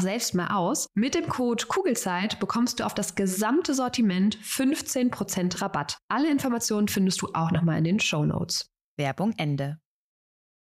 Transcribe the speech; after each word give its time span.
selbst 0.00 0.34
mal 0.34 0.48
aus. 0.48 0.86
Mit 0.94 1.14
dem 1.14 1.28
Code 1.28 1.66
Kugelzeit 1.66 2.40
bekommst 2.40 2.80
du 2.80 2.86
auf 2.86 2.94
das 2.94 3.14
gesamte 3.14 3.74
Sortiment 3.74 4.38
15% 4.38 5.60
Rabatt. 5.60 5.98
Alle 6.08 6.30
Informationen 6.30 6.88
findest 6.88 7.20
du 7.22 7.28
auch 7.34 7.50
nochmal 7.50 7.78
in 7.78 7.84
den 7.84 8.00
Show 8.00 8.24
Notes. 8.24 8.70
Werbung 8.96 9.32
Ende. 9.36 9.78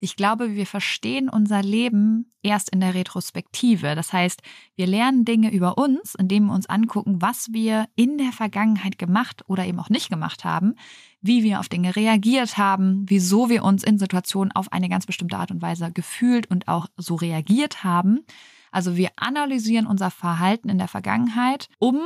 Ich 0.02 0.16
glaube, 0.16 0.55
wir 0.55 0.66
verstehen 0.66 1.28
unser 1.28 1.62
Leben 1.62 2.32
erst 2.42 2.70
in 2.70 2.80
der 2.80 2.95
Retrospektive. 2.95 3.95
Das 3.95 4.14
heißt, 4.14 4.41
wir 4.74 4.86
lernen 4.86 5.27
Dinge 5.27 5.52
über 5.52 5.77
uns, 5.77 6.14
indem 6.14 6.47
wir 6.47 6.55
uns 6.55 6.70
angucken, 6.70 7.20
was 7.20 7.48
wir 7.52 7.86
in 7.97 8.16
der 8.16 8.33
Vergangenheit 8.33 8.98
gemacht 8.98 9.44
oder 9.47 9.66
eben 9.66 9.78
auch 9.78 9.91
nicht 9.91 10.08
gemacht 10.08 10.42
haben, 10.42 10.74
wie 11.20 11.42
wir 11.44 11.60
auf 11.60 11.69
Dinge 11.69 11.97
reagiert 11.97 12.56
haben, 12.56 13.05
wieso 13.10 13.50
wir 13.50 13.62
uns 13.62 13.84
in 13.84 13.98
Situationen 13.98 14.52
auf 14.52 14.72
eine 14.72 14.88
ganz 14.88 15.05
bestimmte 15.05 15.36
Art 15.36 15.50
und 15.50 15.60
Weise 15.60 15.92
gefühlt 15.92 16.50
und 16.50 16.66
auch 16.66 16.86
so 16.97 17.16
reagiert 17.16 17.84
haben. 17.84 18.24
Also 18.70 18.97
wir 18.97 19.10
analysieren 19.16 19.87
unser 19.87 20.10
Verhalten 20.10 20.69
in 20.69 20.78
der 20.78 20.88
Vergangenheit, 20.88 21.69
um 21.78 22.00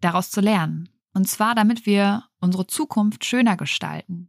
daraus 0.00 0.30
zu 0.30 0.40
lernen. 0.40 0.88
Und 1.14 1.28
zwar, 1.28 1.54
damit 1.54 1.86
wir 1.86 2.24
unsere 2.40 2.66
Zukunft 2.66 3.24
schöner 3.24 3.56
gestalten. 3.56 4.28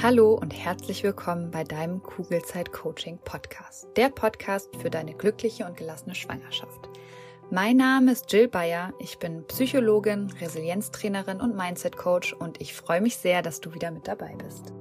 Hallo 0.00 0.34
und 0.34 0.52
herzlich 0.52 1.02
willkommen 1.02 1.50
bei 1.50 1.64
deinem 1.64 2.02
Kugelzeit 2.02 2.72
Coaching 2.72 3.18
Podcast. 3.24 3.88
Der 3.96 4.10
Podcast 4.10 4.68
für 4.76 4.90
deine 4.90 5.14
glückliche 5.14 5.66
und 5.66 5.76
gelassene 5.76 6.14
Schwangerschaft. 6.14 6.88
Mein 7.50 7.78
Name 7.78 8.12
ist 8.12 8.30
Jill 8.30 8.46
Bayer. 8.46 8.92
Ich 9.00 9.18
bin 9.18 9.44
Psychologin, 9.46 10.30
Resilienztrainerin 10.40 11.40
und 11.40 11.56
Mindset 11.56 11.96
Coach 11.96 12.32
und 12.32 12.60
ich 12.60 12.74
freue 12.74 13.00
mich 13.00 13.16
sehr, 13.16 13.42
dass 13.42 13.60
du 13.60 13.74
wieder 13.74 13.90
mit 13.90 14.06
dabei 14.06 14.36
bist. 14.36 14.72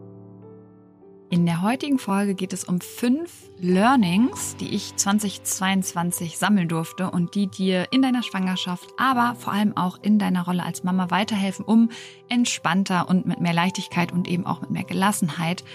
In 1.30 1.46
der 1.46 1.62
heutigen 1.62 2.00
Folge 2.00 2.36
geht 2.36 2.54
es 2.54 2.64
um 2.64 2.80
fünf 2.80 3.50
Learnings, 3.60 4.56
die 4.56 4.74
ich 4.74 4.96
2022 4.96 6.38
sammeln 6.38 6.70
durfte 6.70 7.12
und 7.12 7.36
die 7.36 7.48
dir 7.48 7.88
in 7.92 8.02
deiner 8.02 8.24
Schwangerschaft, 8.24 8.88
aber 8.98 9.36
vor 9.36 9.52
allem 9.52 9.76
auch 9.76 9.98
in 10.02 10.20
deiner 10.20 10.46
Rolle 10.46 10.64
als 10.64 10.86
Mama 10.86 11.10
weiterhelfen, 11.12 11.66
um 11.66 11.90
entspannter 12.30 13.10
und 13.10 13.26
mit 13.26 13.42
mehr 13.42 13.54
Leichtigkeit 13.54 14.14
und 14.14 14.30
eben 14.30 14.46
auch 14.46 14.62
mit 14.62 14.70
mehr 14.70 14.86
Gelassenheit 14.86 15.66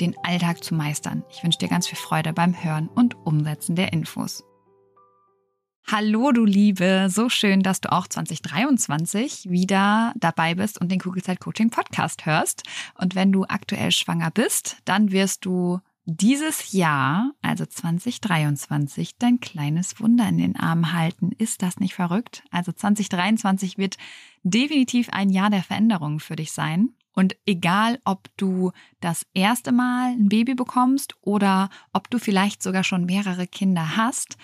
den 0.00 0.16
Alltag 0.22 0.64
zu 0.64 0.74
meistern. 0.74 1.24
Ich 1.28 1.44
wünsche 1.44 1.58
dir 1.58 1.68
ganz 1.68 1.88
viel 1.88 1.98
Freude 1.98 2.32
beim 2.32 2.64
Hören 2.64 2.88
und 2.88 3.14
Umsetzen 3.26 3.76
der 3.76 3.92
Infos. 3.92 4.44
Hallo, 5.84 6.32
du 6.32 6.44
Liebe, 6.44 7.08
so 7.10 7.28
schön, 7.28 7.60
dass 7.62 7.80
du 7.80 7.92
auch 7.92 8.06
2023 8.06 9.50
wieder 9.50 10.14
dabei 10.16 10.54
bist 10.54 10.80
und 10.80 10.90
den 10.90 11.00
Kugelzeit 11.00 11.40
Coaching 11.40 11.70
Podcast 11.70 12.24
hörst. 12.24 12.62
Und 12.94 13.14
wenn 13.14 13.32
du 13.32 13.44
aktuell 13.44 13.90
schwanger 13.90 14.30
bist, 14.30 14.76
dann 14.84 15.12
wirst 15.12 15.44
du 15.44 15.80
dieses 16.04 16.72
Jahr, 16.72 17.32
also 17.42 17.66
2023, 17.66 19.18
dein 19.18 19.40
kleines 19.40 20.00
Wunder 20.00 20.28
in 20.28 20.38
den 20.38 20.56
Armen 20.56 20.92
halten. 20.92 21.32
Ist 21.36 21.62
das 21.62 21.78
nicht 21.78 21.94
verrückt? 21.94 22.42
Also 22.50 22.72
2023 22.72 23.76
wird 23.76 23.96
definitiv 24.42 25.10
ein 25.10 25.30
Jahr 25.30 25.50
der 25.50 25.62
Veränderungen 25.62 26.20
für 26.20 26.36
dich 26.36 26.52
sein. 26.52 26.90
Und 27.12 27.36
egal, 27.44 27.98
ob 28.04 28.28
du 28.36 28.72
das 29.00 29.26
erste 29.34 29.72
Mal 29.72 30.12
ein 30.12 30.28
Baby 30.28 30.54
bekommst 30.54 31.14
oder 31.20 31.68
ob 31.92 32.08
du 32.08 32.18
vielleicht 32.18 32.62
sogar 32.62 32.84
schon 32.84 33.04
mehrere 33.04 33.46
Kinder 33.46 33.96
hast, 33.96 34.38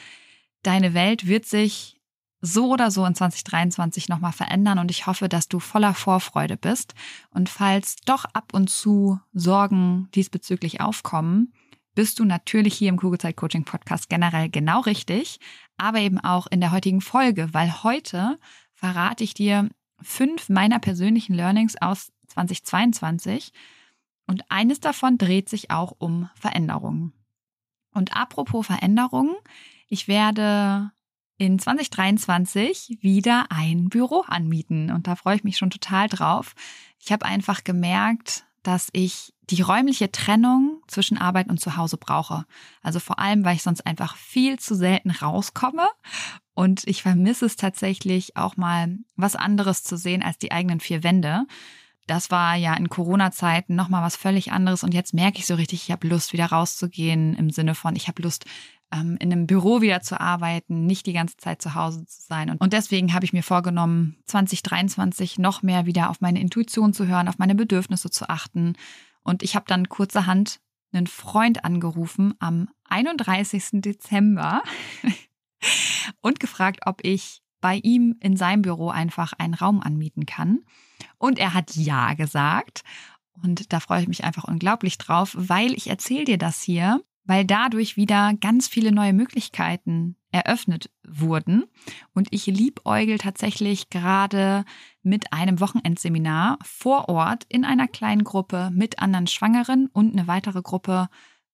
deine 0.63 0.95
Welt 0.95 1.27
wird 1.27 1.47
sich 1.47 1.99
so 2.41 2.73
oder 2.73 2.91
so 2.91 3.05
in 3.05 3.15
2023 3.15 4.09
nochmal 4.09 4.33
verändern 4.33 4.79
und 4.79 4.91
ich 4.91 5.07
hoffe, 5.07 5.29
dass 5.29 5.49
du 5.49 5.59
voller 5.59 5.95
Vorfreude 5.95 6.57
bist. 6.57 6.95
Und 7.31 7.49
falls 7.49 7.97
doch 8.05 8.25
ab 8.27 8.53
und 8.53 8.71
zu 8.71 9.19
Sorgen 9.33 10.09
diesbezüglich 10.15 10.81
aufkommen, 10.81 11.53
bist 11.95 12.21
du 12.21 12.25
natürlich 12.25 12.75
hier 12.75 12.91
im 12.91 12.97
Kugelzeit 12.97 13.37
Coaching 13.37 13.65
Podcast 13.65 14.09
generell 14.09 14.49
genau 14.49 14.81
richtig, 14.81 15.41
aber 15.79 15.99
eben 15.99 16.21
auch 16.21 16.47
in 16.47 16.61
der 16.61 16.71
heutigen 16.71 17.01
Folge, 17.01 17.53
weil 17.53 17.83
heute 17.83 18.39
verrate 18.73 19.25
ich 19.25 19.35
dir 19.35 19.69
fünf 20.01 20.49
meiner 20.49 20.79
persönlichen 20.79 21.35
Learnings 21.35 21.75
aus 21.81 22.13
2022 22.29 23.53
und 24.29 24.45
eines 24.49 24.79
davon 24.79 25.19
dreht 25.19 25.49
sich 25.49 25.73
auch 25.73 25.97
um 25.99 26.31
Veränderungen. 26.37 27.15
Und 27.93 28.15
apropos 28.15 28.67
Veränderungen, 28.67 29.35
ich 29.89 30.09
werde 30.09 30.91
in 31.39 31.59
2023 31.59 32.99
wieder 33.01 33.47
ein 33.51 33.89
Büro 33.89 34.25
anmieten 34.27 34.91
und 34.91 35.07
da 35.07 35.17
freue 35.17 35.37
ich 35.37 35.45
mich 35.45 35.57
schon 35.57 35.71
total 35.71 36.09
drauf. 36.09 36.55
Ich 36.99 37.13
habe 37.13 37.25
einfach 37.25 37.65
gemerkt, 37.65 38.45
dass 38.63 38.89
ich 38.93 39.33
die 39.51 39.63
räumliche 39.63 40.13
Trennung 40.13 40.83
zwischen 40.89 41.17
Arbeit 41.17 41.49
und 41.49 41.61
Zuhause 41.61 41.97
brauche. 41.97 42.45
Also 42.83 43.01
vor 43.01 43.19
allem, 43.19 43.45
weil 43.45 43.57
ich 43.57 43.63
sonst 43.63 43.87
einfach 43.87 44.17
viel 44.17 44.59
zu 44.59 44.75
selten 44.75 45.11
rauskomme 45.11 45.87
und 46.55 46.87
ich 46.87 47.03
vermisse 47.03 47.47
es 47.47 47.57
tatsächlich 47.57 48.37
auch 48.37 48.57
mal 48.57 48.99
was 49.17 49.37
anderes 49.37 49.85
zu 49.85 49.97
sehen 49.97 50.23
als 50.23 50.39
die 50.39 50.53
eigenen 50.53 50.81
vier 50.81 51.03
Wände. 51.03 51.47
Das 52.09 52.31
war 52.31 52.57
ja 52.57 52.75
in 52.75 52.89
Corona-Zeiten 52.89 53.77
nochmal 53.77 54.03
was 54.03 54.17
völlig 54.17 54.51
anderes 54.51 54.83
und 54.83 54.93
jetzt 54.93 55.15
merke 55.15 55.39
ich 55.39 55.47
so 55.47 55.55
richtig, 55.55 55.85
ich 55.85 55.91
habe 55.93 56.09
Lust, 56.09 56.33
wieder 56.33 56.47
rauszugehen 56.47 57.35
im 57.37 57.51
Sinne 57.51 57.75
von, 57.75 57.95
ich 57.97 58.09
habe 58.09 58.23
Lust, 58.23 58.45
ähm, 58.93 59.17
in 59.21 59.33
einem 59.33 59.47
Büro 59.47 59.81
wieder 59.81 60.01
zu 60.01 60.21
arbeiten, 60.21 60.87
nicht 60.87 61.07
die 61.07 61.13
ganze 61.13 61.37
Zeit 61.37 61.61
zu 61.61 61.75
Hause 61.75 62.07
zu 62.07 62.23
sein. 62.23 62.51
Und, 62.51 62.61
und 62.61 62.73
deswegen 62.73 63.13
habe 63.15 63.25
ich 63.25 63.33
mir 63.33 63.43
vorgenommen, 63.43 64.17
2023 64.27 65.39
noch 65.39 65.63
mehr 65.63 65.87
wieder 65.87 66.11
auf 66.11 66.21
meine 66.21 66.41
Intuition 66.41 66.93
zu 66.93 67.07
hören, 67.07 67.29
auf 67.29 67.39
meine 67.39 67.55
Bedürfnisse 67.55 68.11
zu 68.11 68.29
achten. 68.29 68.75
Und 69.23 69.43
ich 69.43 69.57
habe 69.57 69.67
dann 69.69 69.89
kurzerhand 69.89 70.61
einen 70.93 71.07
Freund 71.07 71.65
angerufen 71.65 72.35
am 72.39 72.69
31. 72.89 73.83
Dezember 73.83 74.63
und 76.21 76.41
gefragt, 76.41 76.81
ob 76.87 77.05
ich 77.05 77.43
bei 77.61 77.77
ihm 77.77 78.17
in 78.21 78.37
seinem 78.37 78.63
Büro 78.63 78.89
einfach 78.89 79.33
einen 79.35 79.55
Raum 79.55 79.81
anmieten 79.81 80.27
kann. 80.27 80.61
Und 81.19 81.39
er 81.39 81.55
hat 81.55 81.75
ja 81.77 82.15
gesagt. 82.15 82.83
Und 83.43 83.73
da 83.73 83.81
freue 83.81 84.03
ich 84.03 84.09
mich 84.09 84.25
einfach 84.25 84.45
unglaublich 84.45 84.99
drauf, 84.99 85.35
weil 85.37 85.73
ich 85.75 85.89
erzähle 85.89 86.25
dir 86.25 86.39
das 86.39 86.63
hier, 86.63 87.01
weil 87.29 87.45
dadurch 87.45 87.99
wieder 87.99 88.33
ganz 88.41 88.69
viele 88.69 88.91
neue 88.91 89.13
Möglichkeiten 89.13 90.17
eröffnet 90.33 90.91
wurden. 91.07 91.65
Und 92.15 92.29
ich 92.31 92.47
liebäugel 92.47 93.19
tatsächlich 93.19 93.91
gerade 93.91 94.65
mit 95.03 95.33
einem 95.33 95.61
Wochenendseminar 95.61 96.59
vor 96.63 97.11
Ort 97.11 97.45
in 97.51 97.67
einer 97.67 97.87
kleinen 97.87 98.25
Gruppe 98.25 98.71
mit 98.73 98.99
anderen 98.99 99.27
Schwangeren 99.27 99.89
und 99.93 100.15
eine 100.15 100.27
weitere 100.27 100.63
Gruppe 100.63 101.09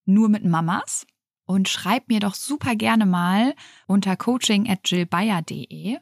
nur 0.05 0.29
mit 0.29 0.45
Mamas. 0.45 1.05
Und 1.45 1.67
schreib 1.67 2.07
mir 2.07 2.21
doch 2.21 2.35
super 2.35 2.75
gerne 2.75 3.05
mal 3.05 3.53
unter 3.85 4.15
coaching 4.15 4.67
at 4.67 4.89
jillbayer.de 4.89 5.99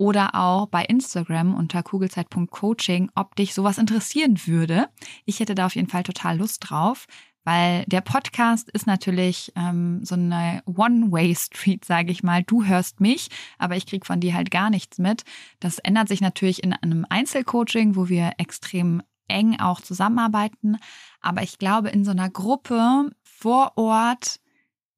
oder 0.00 0.34
auch 0.34 0.66
bei 0.68 0.84
Instagram 0.84 1.54
unter 1.54 1.82
kugelzeit.coaching, 1.82 3.10
ob 3.14 3.36
dich 3.36 3.52
sowas 3.52 3.76
interessieren 3.76 4.40
würde. 4.46 4.88
Ich 5.26 5.40
hätte 5.40 5.54
da 5.54 5.66
auf 5.66 5.74
jeden 5.74 5.88
Fall 5.88 6.04
total 6.04 6.38
Lust 6.38 6.70
drauf. 6.70 7.06
Weil 7.50 7.84
der 7.86 8.00
Podcast 8.00 8.70
ist 8.70 8.86
natürlich 8.86 9.52
ähm, 9.56 10.04
so 10.04 10.14
eine 10.14 10.62
One-Way-Street, 10.66 11.84
sage 11.84 12.12
ich 12.12 12.22
mal. 12.22 12.44
Du 12.44 12.64
hörst 12.64 13.00
mich, 13.00 13.28
aber 13.58 13.76
ich 13.76 13.86
krieg 13.86 14.06
von 14.06 14.20
dir 14.20 14.34
halt 14.34 14.52
gar 14.52 14.70
nichts 14.70 14.98
mit. 14.98 15.24
Das 15.58 15.80
ändert 15.80 16.06
sich 16.06 16.20
natürlich 16.20 16.62
in 16.62 16.72
einem 16.74 17.04
Einzelcoaching, 17.08 17.96
wo 17.96 18.08
wir 18.08 18.34
extrem 18.38 19.02
eng 19.26 19.58
auch 19.58 19.80
zusammenarbeiten. 19.80 20.76
Aber 21.20 21.42
ich 21.42 21.58
glaube, 21.58 21.88
in 21.88 22.04
so 22.04 22.12
einer 22.12 22.30
Gruppe 22.30 23.10
vor 23.24 23.72
Ort, 23.74 24.38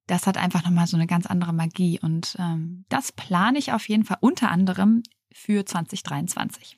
das 0.05 0.27
hat 0.27 0.37
einfach 0.37 0.63
nochmal 0.63 0.85
so 0.85 0.95
eine 0.95 1.07
ganz 1.07 1.25
andere 1.25 1.53
Magie. 1.53 1.99
Und 1.99 2.35
ähm, 2.37 2.85
das 2.87 3.11
plane 3.11 3.57
ich 3.57 3.71
auf 3.73 3.89
jeden 3.89 4.05
Fall 4.05 4.17
unter 4.21 4.51
anderem 4.51 5.01
für 5.31 5.65
2023. 5.65 6.77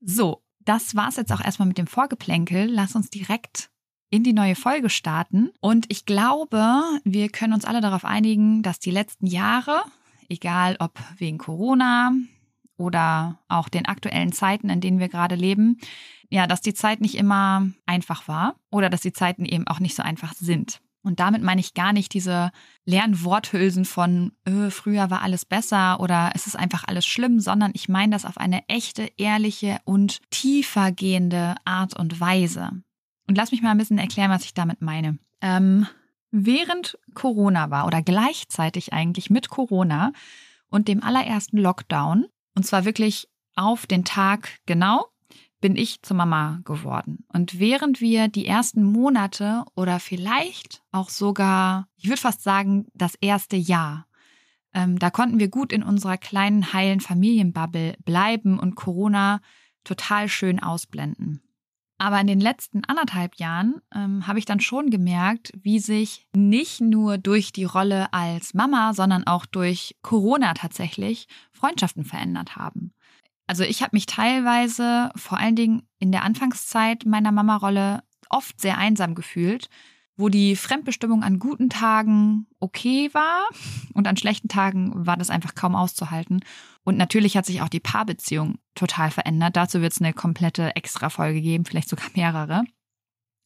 So, 0.00 0.44
das 0.60 0.94
war's 0.94 1.16
jetzt 1.16 1.32
auch 1.32 1.44
erstmal 1.44 1.66
mit 1.66 1.78
dem 1.78 1.88
Vorgeplänkel. 1.88 2.70
Lass 2.70 2.94
uns 2.94 3.10
direkt 3.10 3.70
in 4.16 4.24
die 4.24 4.32
neue 4.32 4.56
Folge 4.56 4.88
starten. 4.88 5.50
Und 5.60 5.84
ich 5.90 6.06
glaube, 6.06 6.82
wir 7.04 7.28
können 7.28 7.52
uns 7.52 7.66
alle 7.66 7.82
darauf 7.82 8.04
einigen, 8.04 8.62
dass 8.62 8.80
die 8.80 8.90
letzten 8.90 9.26
Jahre, 9.26 9.82
egal 10.30 10.76
ob 10.80 10.98
wegen 11.18 11.36
Corona 11.36 12.12
oder 12.78 13.38
auch 13.48 13.68
den 13.68 13.84
aktuellen 13.84 14.32
Zeiten, 14.32 14.70
in 14.70 14.80
denen 14.80 15.00
wir 15.00 15.10
gerade 15.10 15.34
leben, 15.34 15.78
ja, 16.30 16.46
dass 16.46 16.62
die 16.62 16.74
Zeit 16.74 17.02
nicht 17.02 17.14
immer 17.14 17.68
einfach 17.84 18.26
war 18.26 18.56
oder 18.70 18.88
dass 18.88 19.02
die 19.02 19.12
Zeiten 19.12 19.44
eben 19.44 19.66
auch 19.66 19.80
nicht 19.80 19.94
so 19.94 20.02
einfach 20.02 20.32
sind. 20.32 20.80
Und 21.02 21.20
damit 21.20 21.42
meine 21.42 21.60
ich 21.60 21.74
gar 21.74 21.92
nicht 21.92 22.14
diese 22.14 22.50
leeren 22.84 23.22
Worthülsen 23.22 23.84
von 23.84 24.32
öh, 24.48 24.70
früher 24.70 25.08
war 25.08 25.22
alles 25.22 25.44
besser 25.44 26.00
oder 26.00 26.32
es 26.34 26.48
ist 26.48 26.56
einfach 26.56 26.82
alles 26.88 27.06
schlimm, 27.06 27.38
sondern 27.38 27.70
ich 27.74 27.88
meine 27.88 28.12
das 28.12 28.24
auf 28.24 28.38
eine 28.38 28.66
echte, 28.66 29.12
ehrliche 29.16 29.78
und 29.84 30.20
tiefer 30.30 30.90
gehende 30.90 31.54
Art 31.64 31.96
und 31.96 32.18
Weise. 32.18 32.82
Und 33.26 33.36
lass 33.36 33.50
mich 33.50 33.62
mal 33.62 33.70
ein 33.70 33.78
bisschen 33.78 33.98
erklären, 33.98 34.30
was 34.30 34.44
ich 34.44 34.54
damit 34.54 34.82
meine. 34.82 35.18
Ähm, 35.40 35.86
während 36.30 36.98
Corona 37.14 37.70
war 37.70 37.86
oder 37.86 38.02
gleichzeitig 38.02 38.92
eigentlich 38.92 39.30
mit 39.30 39.48
Corona 39.48 40.12
und 40.68 40.88
dem 40.88 41.02
allerersten 41.02 41.58
Lockdown, 41.58 42.26
und 42.54 42.66
zwar 42.66 42.84
wirklich 42.84 43.28
auf 43.54 43.86
den 43.86 44.04
Tag 44.04 44.58
genau, 44.66 45.06
bin 45.60 45.76
ich 45.76 46.02
zur 46.02 46.16
Mama 46.16 46.60
geworden. 46.64 47.24
Und 47.32 47.58
während 47.58 48.00
wir 48.00 48.28
die 48.28 48.46
ersten 48.46 48.84
Monate 48.84 49.64
oder 49.74 49.98
vielleicht 49.98 50.82
auch 50.92 51.08
sogar, 51.08 51.88
ich 51.96 52.08
würde 52.08 52.20
fast 52.20 52.42
sagen, 52.42 52.86
das 52.94 53.14
erste 53.20 53.56
Jahr, 53.56 54.06
ähm, 54.74 54.98
da 54.98 55.10
konnten 55.10 55.38
wir 55.38 55.48
gut 55.48 55.72
in 55.72 55.82
unserer 55.82 56.18
kleinen, 56.18 56.72
heilen 56.72 57.00
Familienbubble 57.00 57.96
bleiben 58.04 58.58
und 58.58 58.74
Corona 58.74 59.40
total 59.84 60.28
schön 60.28 60.62
ausblenden. 60.62 61.40
Aber 61.98 62.20
in 62.20 62.26
den 62.26 62.40
letzten 62.40 62.84
anderthalb 62.84 63.36
Jahren 63.36 63.80
ähm, 63.94 64.26
habe 64.26 64.38
ich 64.38 64.44
dann 64.44 64.60
schon 64.60 64.90
gemerkt, 64.90 65.52
wie 65.56 65.78
sich 65.78 66.26
nicht 66.34 66.80
nur 66.80 67.16
durch 67.16 67.52
die 67.52 67.64
Rolle 67.64 68.12
als 68.12 68.52
Mama, 68.52 68.92
sondern 68.92 69.26
auch 69.26 69.46
durch 69.46 69.96
Corona 70.02 70.52
tatsächlich 70.54 71.26
Freundschaften 71.52 72.04
verändert 72.04 72.56
haben. 72.56 72.92
Also 73.46 73.62
ich 73.62 73.82
habe 73.82 73.94
mich 73.94 74.06
teilweise, 74.06 75.10
vor 75.16 75.38
allen 75.38 75.56
Dingen 75.56 75.82
in 75.98 76.12
der 76.12 76.24
Anfangszeit 76.24 77.06
meiner 77.06 77.32
Mama-Rolle, 77.32 78.02
oft 78.28 78.60
sehr 78.60 78.76
einsam 78.76 79.14
gefühlt, 79.14 79.68
wo 80.16 80.28
die 80.28 80.56
Fremdbestimmung 80.56 81.22
an 81.22 81.38
guten 81.38 81.70
Tagen 81.70 82.46
okay 82.58 83.10
war 83.12 83.42
und 83.94 84.08
an 84.08 84.16
schlechten 84.16 84.48
Tagen 84.48 85.06
war 85.06 85.16
das 85.16 85.30
einfach 85.30 85.54
kaum 85.54 85.76
auszuhalten. 85.76 86.40
Und 86.84 86.96
natürlich 86.96 87.36
hat 87.36 87.46
sich 87.46 87.62
auch 87.62 87.68
die 87.68 87.80
Paarbeziehung 87.80 88.58
total 88.76 89.10
verändert. 89.10 89.56
Dazu 89.56 89.80
wird 89.80 89.92
es 89.92 90.00
eine 90.00 90.12
komplette 90.12 90.76
Extra-Folge 90.76 91.40
geben, 91.40 91.64
vielleicht 91.64 91.88
sogar 91.88 92.08
mehrere. 92.14 92.64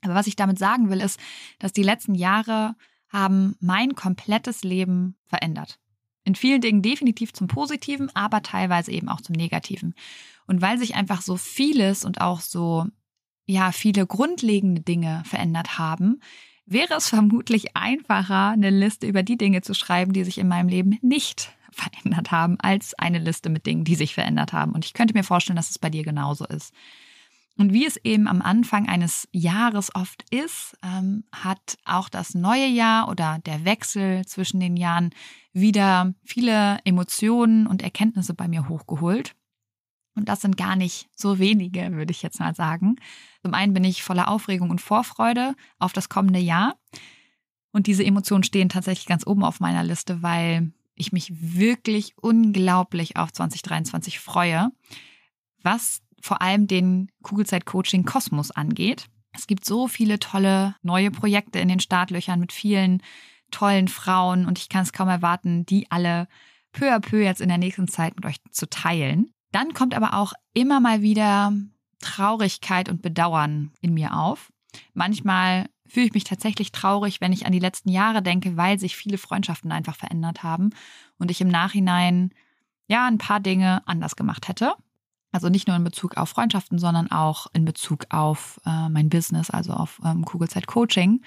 Aber 0.02 0.14
was 0.14 0.26
ich 0.26 0.36
damit 0.36 0.58
sagen 0.58 0.90
will, 0.90 1.00
ist, 1.00 1.18
dass 1.58 1.72
die 1.72 1.82
letzten 1.82 2.14
Jahre 2.14 2.74
haben 3.08 3.56
mein 3.60 3.94
komplettes 3.94 4.62
Leben 4.62 5.16
verändert. 5.26 5.78
In 6.24 6.34
vielen 6.34 6.60
Dingen 6.60 6.82
definitiv 6.82 7.32
zum 7.32 7.48
Positiven, 7.48 8.14
aber 8.14 8.42
teilweise 8.42 8.92
eben 8.92 9.08
auch 9.08 9.20
zum 9.20 9.34
Negativen. 9.34 9.94
Und 10.46 10.60
weil 10.60 10.78
sich 10.78 10.94
einfach 10.94 11.22
so 11.22 11.36
vieles 11.36 12.04
und 12.04 12.20
auch 12.20 12.40
so, 12.40 12.86
ja, 13.46 13.72
viele 13.72 14.06
grundlegende 14.06 14.82
Dinge 14.82 15.22
verändert 15.24 15.78
haben, 15.78 16.20
wäre 16.66 16.94
es 16.94 17.08
vermutlich 17.08 17.76
einfacher, 17.76 18.50
eine 18.50 18.70
Liste 18.70 19.06
über 19.06 19.22
die 19.22 19.36
Dinge 19.36 19.62
zu 19.62 19.74
schreiben, 19.74 20.12
die 20.12 20.24
sich 20.24 20.38
in 20.38 20.48
meinem 20.48 20.68
Leben 20.68 20.98
nicht 21.02 21.52
verändert 21.72 22.30
haben, 22.30 22.58
als 22.60 22.94
eine 22.94 23.18
Liste 23.18 23.50
mit 23.50 23.66
Dingen, 23.66 23.84
die 23.84 23.94
sich 23.94 24.14
verändert 24.14 24.52
haben. 24.52 24.72
Und 24.72 24.84
ich 24.84 24.92
könnte 24.92 25.14
mir 25.14 25.24
vorstellen, 25.24 25.56
dass 25.56 25.70
es 25.70 25.78
bei 25.78 25.90
dir 25.90 26.04
genauso 26.04 26.46
ist. 26.46 26.72
Und 27.56 27.74
wie 27.74 27.84
es 27.84 27.98
eben 27.98 28.26
am 28.26 28.40
Anfang 28.40 28.88
eines 28.88 29.28
Jahres 29.32 29.94
oft 29.94 30.24
ist, 30.30 30.78
ähm, 30.82 31.24
hat 31.30 31.76
auch 31.84 32.08
das 32.08 32.34
neue 32.34 32.66
Jahr 32.66 33.08
oder 33.10 33.38
der 33.44 33.66
Wechsel 33.66 34.24
zwischen 34.24 34.60
den 34.60 34.78
Jahren 34.78 35.10
wieder 35.52 36.14
viele 36.24 36.78
Emotionen 36.84 37.66
und 37.66 37.82
Erkenntnisse 37.82 38.32
bei 38.32 38.48
mir 38.48 38.68
hochgeholt. 38.68 39.34
Und 40.14 40.28
das 40.28 40.40
sind 40.40 40.56
gar 40.56 40.74
nicht 40.74 41.08
so 41.14 41.38
wenige, 41.38 41.92
würde 41.92 42.12
ich 42.12 42.22
jetzt 42.22 42.40
mal 42.40 42.54
sagen. 42.54 42.96
Zum 43.42 43.54
einen 43.54 43.74
bin 43.74 43.84
ich 43.84 44.02
voller 44.02 44.28
Aufregung 44.28 44.70
und 44.70 44.80
Vorfreude 44.80 45.54
auf 45.78 45.92
das 45.92 46.08
kommende 46.08 46.40
Jahr. 46.40 46.76
Und 47.72 47.86
diese 47.86 48.04
Emotionen 48.04 48.42
stehen 48.42 48.68
tatsächlich 48.68 49.06
ganz 49.06 49.26
oben 49.26 49.44
auf 49.44 49.60
meiner 49.60 49.84
Liste, 49.84 50.22
weil 50.22 50.72
ich 51.00 51.12
mich 51.12 51.32
wirklich 51.34 52.14
unglaublich 52.16 53.16
auf 53.16 53.32
2023 53.32 54.20
freue, 54.20 54.70
was 55.62 56.02
vor 56.22 56.42
allem 56.42 56.66
den 56.66 57.10
Kugelzeit-Coaching 57.22 58.04
Kosmos 58.04 58.50
angeht. 58.50 59.06
Es 59.32 59.46
gibt 59.46 59.64
so 59.64 59.88
viele 59.88 60.18
tolle 60.18 60.76
neue 60.82 61.10
Projekte 61.10 61.58
in 61.58 61.68
den 61.68 61.80
Startlöchern 61.80 62.38
mit 62.38 62.52
vielen 62.52 63.02
tollen 63.50 63.88
Frauen 63.88 64.46
und 64.46 64.58
ich 64.58 64.68
kann 64.68 64.82
es 64.82 64.92
kaum 64.92 65.08
erwarten, 65.08 65.66
die 65.66 65.90
alle 65.90 66.28
peu 66.72 66.94
à 66.94 67.00
peu 67.00 67.22
jetzt 67.22 67.40
in 67.40 67.48
der 67.48 67.58
nächsten 67.58 67.88
Zeit 67.88 68.14
mit 68.16 68.26
euch 68.26 68.36
zu 68.50 68.68
teilen. 68.68 69.32
Dann 69.52 69.74
kommt 69.74 69.94
aber 69.94 70.14
auch 70.14 70.32
immer 70.54 70.80
mal 70.80 71.02
wieder 71.02 71.52
Traurigkeit 72.00 72.88
und 72.88 73.02
Bedauern 73.02 73.72
in 73.80 73.94
mir 73.94 74.16
auf. 74.16 74.52
Manchmal 74.94 75.68
fühle 75.90 76.06
ich 76.06 76.14
mich 76.14 76.24
tatsächlich 76.24 76.72
traurig, 76.72 77.20
wenn 77.20 77.32
ich 77.32 77.46
an 77.46 77.52
die 77.52 77.58
letzten 77.58 77.90
Jahre 77.90 78.22
denke, 78.22 78.56
weil 78.56 78.78
sich 78.78 78.96
viele 78.96 79.18
Freundschaften 79.18 79.72
einfach 79.72 79.96
verändert 79.96 80.42
haben 80.42 80.70
und 81.18 81.30
ich 81.30 81.40
im 81.40 81.48
Nachhinein 81.48 82.30
ja 82.86 83.06
ein 83.06 83.18
paar 83.18 83.40
Dinge 83.40 83.82
anders 83.86 84.16
gemacht 84.16 84.48
hätte. 84.48 84.74
Also 85.32 85.48
nicht 85.48 85.68
nur 85.68 85.76
in 85.76 85.84
Bezug 85.84 86.16
auf 86.16 86.28
Freundschaften, 86.30 86.78
sondern 86.78 87.10
auch 87.10 87.46
in 87.52 87.64
Bezug 87.64 88.06
auf 88.10 88.60
äh, 88.66 88.88
mein 88.88 89.08
Business, 89.08 89.50
also 89.50 89.72
auf 89.72 90.00
ähm, 90.04 90.24
Kugelzeit 90.24 90.66
Coaching. 90.66 91.22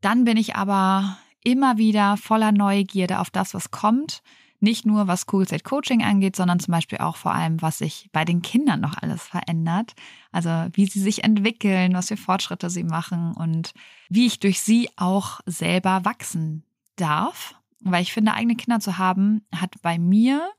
Dann 0.00 0.24
bin 0.24 0.36
ich 0.36 0.56
aber 0.56 1.18
immer 1.44 1.78
wieder 1.78 2.16
voller 2.16 2.50
Neugierde 2.50 3.20
auf 3.20 3.30
das, 3.30 3.54
was 3.54 3.70
kommt. 3.70 4.22
Nicht 4.60 4.86
nur 4.86 5.06
was 5.06 5.26
Kugelzeit 5.26 5.64
Coaching 5.64 6.02
angeht, 6.02 6.36
sondern 6.36 6.60
zum 6.60 6.72
Beispiel 6.72 6.98
auch 6.98 7.16
vor 7.16 7.34
allem, 7.34 7.60
was 7.60 7.78
sich 7.78 8.08
bei 8.12 8.24
den 8.24 8.42
Kindern 8.42 8.80
noch 8.80 8.96
alles 8.96 9.22
verändert. 9.22 9.94
Also 10.32 10.50
wie 10.72 10.86
sie 10.86 11.00
sich 11.00 11.24
entwickeln, 11.24 11.94
was 11.94 12.08
für 12.08 12.16
Fortschritte 12.16 12.70
sie 12.70 12.84
machen 12.84 13.32
und 13.32 13.72
wie 14.08 14.26
ich 14.26 14.40
durch 14.40 14.60
sie 14.60 14.88
auch 14.96 15.40
selber 15.46 16.04
wachsen 16.04 16.64
darf. 16.96 17.54
Weil 17.80 18.02
ich 18.02 18.12
finde, 18.12 18.34
eigene 18.34 18.56
Kinder 18.56 18.80
zu 18.80 18.98
haben, 18.98 19.46
hat 19.54 19.74
bei 19.82 19.98
mir 19.98 20.50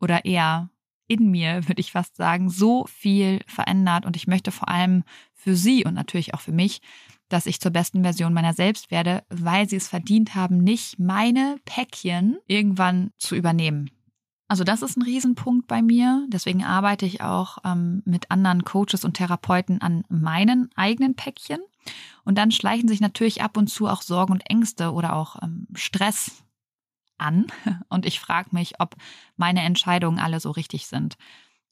oder 0.00 0.24
eher 0.24 0.70
in 1.06 1.30
mir, 1.30 1.68
würde 1.68 1.80
ich 1.80 1.92
fast 1.92 2.16
sagen, 2.16 2.50
so 2.50 2.86
viel 2.86 3.40
verändert. 3.46 4.06
Und 4.06 4.16
ich 4.16 4.26
möchte 4.26 4.50
vor 4.50 4.68
allem 4.68 5.04
für 5.34 5.56
sie 5.56 5.84
und 5.84 5.94
natürlich 5.94 6.34
auch 6.34 6.40
für 6.40 6.52
mich 6.52 6.80
dass 7.28 7.46
ich 7.46 7.60
zur 7.60 7.70
besten 7.70 8.02
Version 8.02 8.32
meiner 8.32 8.54
selbst 8.54 8.90
werde, 8.90 9.24
weil 9.28 9.68
sie 9.68 9.76
es 9.76 9.88
verdient 9.88 10.34
haben, 10.34 10.58
nicht 10.58 10.98
meine 10.98 11.56
Päckchen 11.64 12.38
irgendwann 12.46 13.10
zu 13.18 13.34
übernehmen. 13.34 13.90
Also 14.48 14.62
das 14.62 14.82
ist 14.82 14.96
ein 14.96 15.02
Riesenpunkt 15.02 15.66
bei 15.66 15.82
mir. 15.82 16.24
Deswegen 16.28 16.64
arbeite 16.64 17.04
ich 17.04 17.20
auch 17.20 17.58
ähm, 17.64 18.02
mit 18.04 18.30
anderen 18.30 18.64
Coaches 18.64 19.04
und 19.04 19.14
Therapeuten 19.14 19.80
an 19.80 20.04
meinen 20.08 20.70
eigenen 20.76 21.16
Päckchen. 21.16 21.58
Und 22.24 22.38
dann 22.38 22.52
schleichen 22.52 22.88
sich 22.88 23.00
natürlich 23.00 23.42
ab 23.42 23.56
und 23.56 23.68
zu 23.68 23.88
auch 23.88 24.02
Sorgen 24.02 24.32
und 24.32 24.48
Ängste 24.48 24.92
oder 24.92 25.16
auch 25.16 25.42
ähm, 25.42 25.66
Stress 25.74 26.44
an. 27.18 27.46
Und 27.88 28.04
ich 28.04 28.20
frage 28.20 28.50
mich, 28.52 28.80
ob 28.80 28.96
meine 29.36 29.62
Entscheidungen 29.62 30.18
alle 30.18 30.40
so 30.40 30.50
richtig 30.50 30.86
sind. 30.86 31.16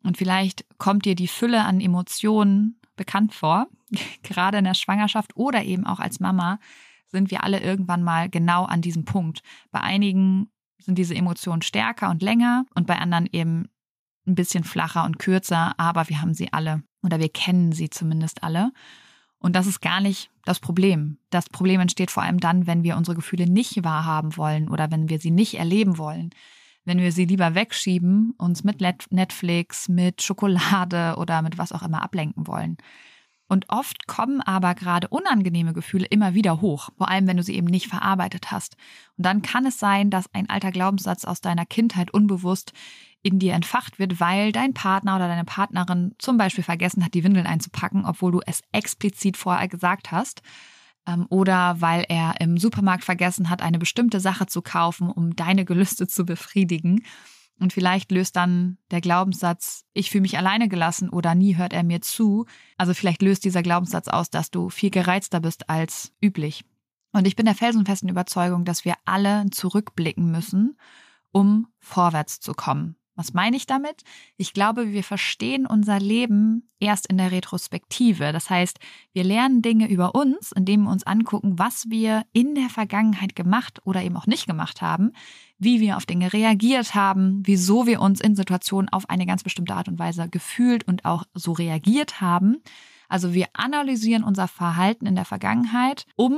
Und 0.03 0.17
vielleicht 0.17 0.65
kommt 0.79 1.05
dir 1.05 1.15
die 1.15 1.29
Fülle 1.29 1.65
an 1.65 1.81
Emotionen 1.81 2.81
bekannt 2.97 3.35
vor. 3.35 3.67
Gerade 4.23 4.59
in 4.59 4.65
der 4.65 4.75
Schwangerschaft 4.75 5.37
oder 5.37 5.63
eben 5.65 5.87
auch 5.87 6.01
als 6.01 6.21
Mama 6.21 6.59
sind 7.07 7.31
wir 7.31 7.45
alle 7.45 7.61
irgendwann 7.61 8.03
mal 8.03 8.29
genau 8.29 8.65
an 8.65 8.81
diesem 8.81 9.05
Punkt. 9.05 9.43
Bei 9.71 9.81
einigen 9.81 10.51
sind 10.79 10.99
diese 10.99 11.15
Emotionen 11.15 11.63
stärker 11.63 12.11
und 12.11 12.23
länger 12.23 12.67
und 12.75 12.87
bei 12.87 12.99
anderen 12.99 13.29
eben 13.33 13.69
ein 14.27 14.35
bisschen 14.35 14.65
flacher 14.65 15.05
und 15.05 15.19
kürzer, 15.19 15.79
aber 15.79 16.09
wir 16.09 16.21
haben 16.21 16.35
sie 16.35 16.53
alle 16.53 16.83
oder 17.03 17.21
wir 17.21 17.29
kennen 17.29 17.73
sie 17.73 17.91
zumindest 17.91 18.43
alle. 18.43 18.73
Und 19.39 19.55
das 19.55 19.67
ist 19.67 19.81
gar 19.81 20.01
nicht 20.01 20.31
das 20.45 20.59
Problem. 20.59 21.19
Das 21.31 21.51
Problem 21.51 21.81
entsteht 21.81 22.11
vor 22.11 22.23
allem 22.23 22.41
dann, 22.41 22.67
wenn 22.67 22.83
wir 22.83 22.97
unsere 22.97 23.15
Gefühle 23.15 23.47
nicht 23.49 23.85
wahrhaben 23.85 24.37
wollen 24.37 24.69
oder 24.71 24.91
wenn 24.91 25.09
wir 25.09 25.19
sie 25.19 25.31
nicht 25.31 25.59
erleben 25.59 25.99
wollen 25.99 26.31
wenn 26.85 26.99
wir 26.99 27.13
sie 27.13 27.25
lieber 27.25 27.55
wegschieben, 27.55 28.35
uns 28.39 28.65
mit 28.65 28.81
Netflix, 28.81 29.89
mit 29.89 30.23
Schokolade 30.23 31.17
oder 31.19 31.43
mit 31.43 31.59
was 31.59 31.73
auch 31.73 31.83
immer 31.83 32.03
ablenken 32.03 32.47
wollen. 32.47 32.77
Und 33.47 33.67
oft 33.69 34.07
kommen 34.07 34.41
aber 34.41 34.75
gerade 34.75 35.09
unangenehme 35.09 35.75
Gefühle 35.75 36.07
immer 36.07 36.35
wieder 36.35 36.61
hoch, 36.61 36.89
vor 36.97 37.09
allem 37.09 37.27
wenn 37.27 37.37
du 37.37 37.43
sie 37.43 37.55
eben 37.55 37.67
nicht 37.67 37.89
verarbeitet 37.89 38.51
hast. 38.51 38.77
Und 39.17 39.27
dann 39.27 39.43
kann 39.43 39.67
es 39.67 39.79
sein, 39.79 40.11
dass 40.11 40.33
ein 40.33 40.49
alter 40.49 40.73
Glaubenssatz 40.73 41.25
aus 41.25 41.41
deiner 41.41 41.67
Kindheit 41.67 42.13
unbewusst 42.13 42.73
in 43.23 43.39
dir 43.39 43.55
entfacht 43.55 43.99
wird, 43.99 44.19
weil 44.19 44.51
dein 44.53 44.75
Partner 44.75 45.17
oder 45.17 45.29
deine 45.29 45.45
Partnerin 45.45 46.15
zum 46.19 46.37
Beispiel 46.37 46.65
vergessen 46.65 47.05
hat, 47.05 47.15
die 47.15 47.25
Windeln 47.25 47.47
einzupacken, 47.47 48.05
obwohl 48.07 48.33
du 48.33 48.41
es 48.47 48.63
explizit 48.73 49.37
vorher 49.37 49.69
gesagt 49.69 50.11
hast 50.11 50.43
oder 51.29 51.81
weil 51.81 52.05
er 52.09 52.41
im 52.41 52.59
Supermarkt 52.59 53.05
vergessen 53.05 53.51
hat, 53.51 53.63
eine 53.63 53.79
bestimmte 53.79 54.21
Sache 54.21 54.47
zu 54.47 54.63
kaufen, 54.63 55.11
um 55.11 55.37
deine 55.37 55.65
Gelüste 55.65 56.07
zu 56.07 56.25
befriedigen. 56.25 57.05
Und 57.61 57.73
vielleicht 57.73 58.11
löst 58.11 58.37
dann 58.37 58.79
der 58.91 59.01
Glaubenssatz, 59.01 59.85
ich 59.93 60.11
fühle 60.11 60.23
mich 60.23 60.39
alleine 60.39 60.69
gelassen 60.69 61.09
oder 61.09 61.35
nie 61.35 61.57
hört 61.57 61.73
er 61.73 61.85
mir 61.85 62.01
zu. 62.01 62.47
Also 62.77 62.95
vielleicht 62.95 63.23
löst 63.23 63.45
dieser 63.45 63.63
Glaubenssatz 63.63 64.09
aus, 64.09 64.31
dass 64.31 64.51
du 64.51 64.71
viel 64.71 64.91
gereizter 64.91 65.41
bist 65.41 65.71
als 65.71 66.13
üblich. 66.21 66.65
Und 67.13 67.27
ich 67.29 67.37
bin 67.37 67.47
der 67.47 67.55
felsenfesten 67.55 68.09
Überzeugung, 68.09 68.65
dass 68.65 68.85
wir 68.85 68.95
alle 69.05 69.47
zurückblicken 69.51 70.33
müssen, 70.33 70.77
um 71.31 71.69
vorwärts 71.79 72.41
zu 72.41 72.55
kommen. 72.55 72.97
Was 73.17 73.33
meine 73.33 73.57
ich 73.57 73.67
damit? 73.67 74.03
Ich 74.37 74.53
glaube, 74.53 74.93
wir 74.93 75.05
verstehen 75.05 75.67
unser 75.67 76.01
Leben 76.01 76.69
erst 76.81 77.07
in 77.07 77.17
der 77.17 77.31
Retrospektive. 77.31 78.33
Das 78.33 78.51
heißt, 78.51 78.79
wir 79.13 79.23
lernen 79.23 79.63
Dinge 79.63 79.89
über 79.89 80.17
uns, 80.17 80.51
indem 80.51 80.83
wir 80.83 80.91
uns 80.91 81.07
angucken, 81.07 81.59
was 81.59 81.87
wir 81.89 82.25
in 82.33 82.57
der 82.57 82.69
Vergangenheit 82.71 83.37
gemacht 83.37 83.81
oder 83.85 84.03
eben 84.03 84.17
auch 84.17 84.27
nicht 84.27 84.47
gemacht 84.47 84.83
haben, 84.83 85.13
wie 85.59 85.81
wir 85.81 85.97
auf 85.97 86.07
Dinge 86.07 86.33
reagiert 86.33 86.97
haben, 86.97 87.43
wieso 87.45 87.87
wir 87.87 88.01
uns 88.01 88.21
in 88.21 88.35
Situationen 88.35 88.89
auf 88.89 89.09
eine 89.09 89.27
ganz 89.27 89.45
bestimmte 89.45 89.75
Art 89.75 89.87
und 89.87 89.99
Weise 90.01 90.29
gefühlt 90.29 90.87
und 90.87 91.05
auch 91.05 91.25
so 91.35 91.53
reagiert 91.53 92.21
haben. 92.21 92.63
Also 93.09 93.33
wir 93.33 93.47
analysieren 93.53 94.25
unser 94.25 94.49
Verhalten 94.49 95.07
in 95.07 95.15
der 95.15 95.25
Vergangenheit, 95.25 96.05
um 96.17 96.37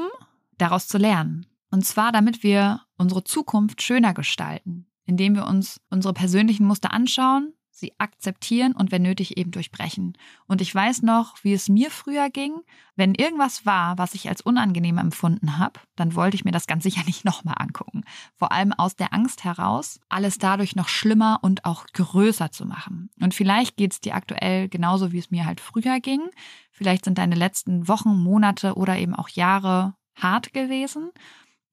daraus 0.59 0.89
zu 0.89 0.99
lernen. 0.99 1.47
Und 1.71 1.87
zwar, 1.87 2.13
damit 2.13 2.43
wir 2.43 2.83
unsere 2.99 3.25
Zukunft 3.25 3.83
schöner 3.83 4.13
gestalten 4.13 4.87
indem 5.07 5.35
wir 5.35 5.47
uns 5.47 5.81
unsere 5.91 6.15
persönlichen 6.15 6.67
Muster 6.67 6.93
anschauen, 6.93 7.53
sie 7.77 7.93
akzeptieren 7.99 8.73
und 8.73 8.91
wenn 8.91 9.03
nötig 9.03 9.37
eben 9.37 9.51
durchbrechen. 9.51 10.17
Und 10.47 10.61
ich 10.61 10.75
weiß 10.75 11.03
noch, 11.03 11.37
wie 11.43 11.53
es 11.53 11.69
mir 11.69 11.91
früher 11.91 12.31
ging. 12.31 12.55
Wenn 12.97 13.15
irgendwas 13.15 13.67
war, 13.67 13.99
was 13.99 14.15
ich 14.15 14.29
als 14.29 14.41
unangenehm 14.41 14.99
empfunden 14.99 15.59
habe, 15.59 15.81
dann 15.95 16.15
wollte 16.15 16.37
ich 16.37 16.45
mir 16.45 16.53
das 16.53 16.67
ganz 16.67 16.85
sicher 16.85 17.03
nicht 17.05 17.25
nochmal 17.27 17.57
angucken. 17.59 18.05
Vor 18.35 18.53
allem 18.53 18.73
aus 18.73 18.97
der 18.97 19.13
Angst 19.13 19.45
heraus, 19.45 20.01
alles 20.09 20.39
dadurch 20.39 20.75
noch 20.75 20.89
schlimmer 20.89 21.39
und 21.43 21.65
auch 21.65 21.87
größer 21.93 22.51
zu 22.51 22.65
machen. 22.65 23.11
Und 23.21 23.35
vielleicht 23.35 23.77
geht 23.77 23.93
es 23.93 24.01
dir 24.01 24.15
aktuell 24.15 24.69
genauso, 24.69 25.13
wie 25.13 25.19
es 25.19 25.31
mir 25.31 25.45
halt 25.45 25.61
früher 25.61 26.01
ging. 26.01 26.23
Vielleicht 26.71 27.05
sind 27.05 27.19
deine 27.19 27.37
letzten 27.37 27.89
Wochen, 27.89 28.17
Monate 28.17 28.75
oder 28.75 28.99
eben 28.99 29.15
auch 29.15 29.29
Jahre 29.29 29.95
hart 30.15 30.55
gewesen. 30.55 31.11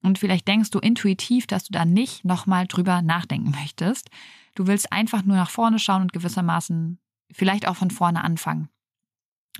Und 0.04 0.18
vielleicht 0.18 0.46
denkst 0.46 0.70
du 0.70 0.80
intuitiv, 0.80 1.46
dass 1.46 1.64
du 1.64 1.72
da 1.72 1.86
nicht 1.86 2.26
nochmal 2.26 2.66
drüber 2.66 3.00
nachdenken 3.00 3.52
möchtest. 3.52 4.10
Du 4.54 4.66
willst 4.66 4.92
einfach 4.92 5.24
nur 5.24 5.36
nach 5.36 5.48
vorne 5.48 5.78
schauen 5.78 6.02
und 6.02 6.12
gewissermaßen 6.12 6.98
vielleicht 7.32 7.66
auch 7.66 7.76
von 7.76 7.90
vorne 7.90 8.22
anfangen. 8.22 8.68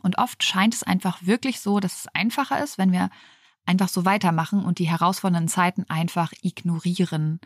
Und 0.03 0.19
oft 0.19 0.45
scheint 0.45 0.75
es 0.75 0.83
einfach 0.83 1.25
wirklich 1.25 1.61
so, 1.61 1.81
dass 1.81 2.01
es 2.01 2.09
einfacher 2.09 2.63
ist, 2.63 2.77
wenn 2.77 2.93
wir 2.93 3.09
einfach 3.65 3.89
so 3.89 4.05
weitermachen 4.05 4.63
und 4.63 4.79
die 4.79 4.89
herausfordernden 4.89 5.49
Zeiten 5.49 5.87
einfach 5.89 6.35
ignorieren. 6.43 7.41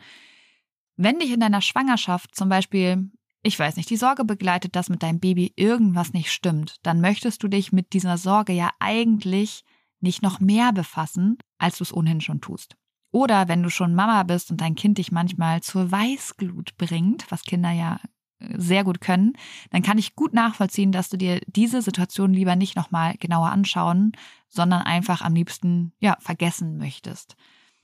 Wenn 0.97 1.19
dich 1.19 1.31
in 1.31 1.39
deiner 1.39 1.61
Schwangerschaft 1.61 2.35
zum 2.35 2.49
Beispiel, 2.49 3.09
ich 3.43 3.57
weiß 3.57 3.77
nicht, 3.77 3.89
die 3.89 3.95
Sorge 3.95 4.25
begleitet, 4.25 4.75
dass 4.75 4.89
mit 4.89 5.03
deinem 5.03 5.21
Baby 5.21 5.53
irgendwas 5.55 6.11
nicht 6.11 6.33
stimmt, 6.33 6.75
dann 6.83 6.99
möchtest 6.99 7.43
du 7.43 7.47
dich 7.47 7.71
mit 7.71 7.93
dieser 7.93 8.17
Sorge 8.17 8.51
ja 8.51 8.71
eigentlich 8.79 9.63
nicht 10.01 10.21
noch 10.21 10.41
mehr 10.41 10.73
befassen, 10.73 11.37
als 11.59 11.77
du 11.77 11.85
es 11.85 11.93
ohnehin 11.93 12.19
schon 12.19 12.41
tust. 12.41 12.75
Oder 13.11 13.47
wenn 13.47 13.63
du 13.63 13.69
schon 13.69 13.95
Mama 13.95 14.23
bist 14.23 14.51
und 14.51 14.61
dein 14.61 14.75
Kind 14.75 14.97
dich 14.97 15.11
manchmal 15.11 15.61
zur 15.61 15.91
Weißglut 15.91 16.77
bringt, 16.77 17.25
was 17.29 17.43
Kinder 17.43 17.71
ja 17.71 17.99
äh, 18.39 18.53
sehr 18.57 18.83
gut 18.83 19.01
können, 19.01 19.33
dann 19.71 19.81
kann 19.81 19.97
ich 19.97 20.15
gut 20.15 20.33
nachvollziehen, 20.33 20.91
dass 20.91 21.09
du 21.09 21.17
dir 21.17 21.41
diese 21.47 21.81
Situation 21.81 22.33
lieber 22.33 22.55
nicht 22.55 22.75
nochmal 22.75 23.15
genauer 23.19 23.49
anschauen, 23.49 24.11
sondern 24.47 24.81
einfach 24.83 25.21
am 25.21 25.33
liebsten, 25.33 25.93
ja, 25.99 26.17
vergessen 26.19 26.77
möchtest. 26.77 27.35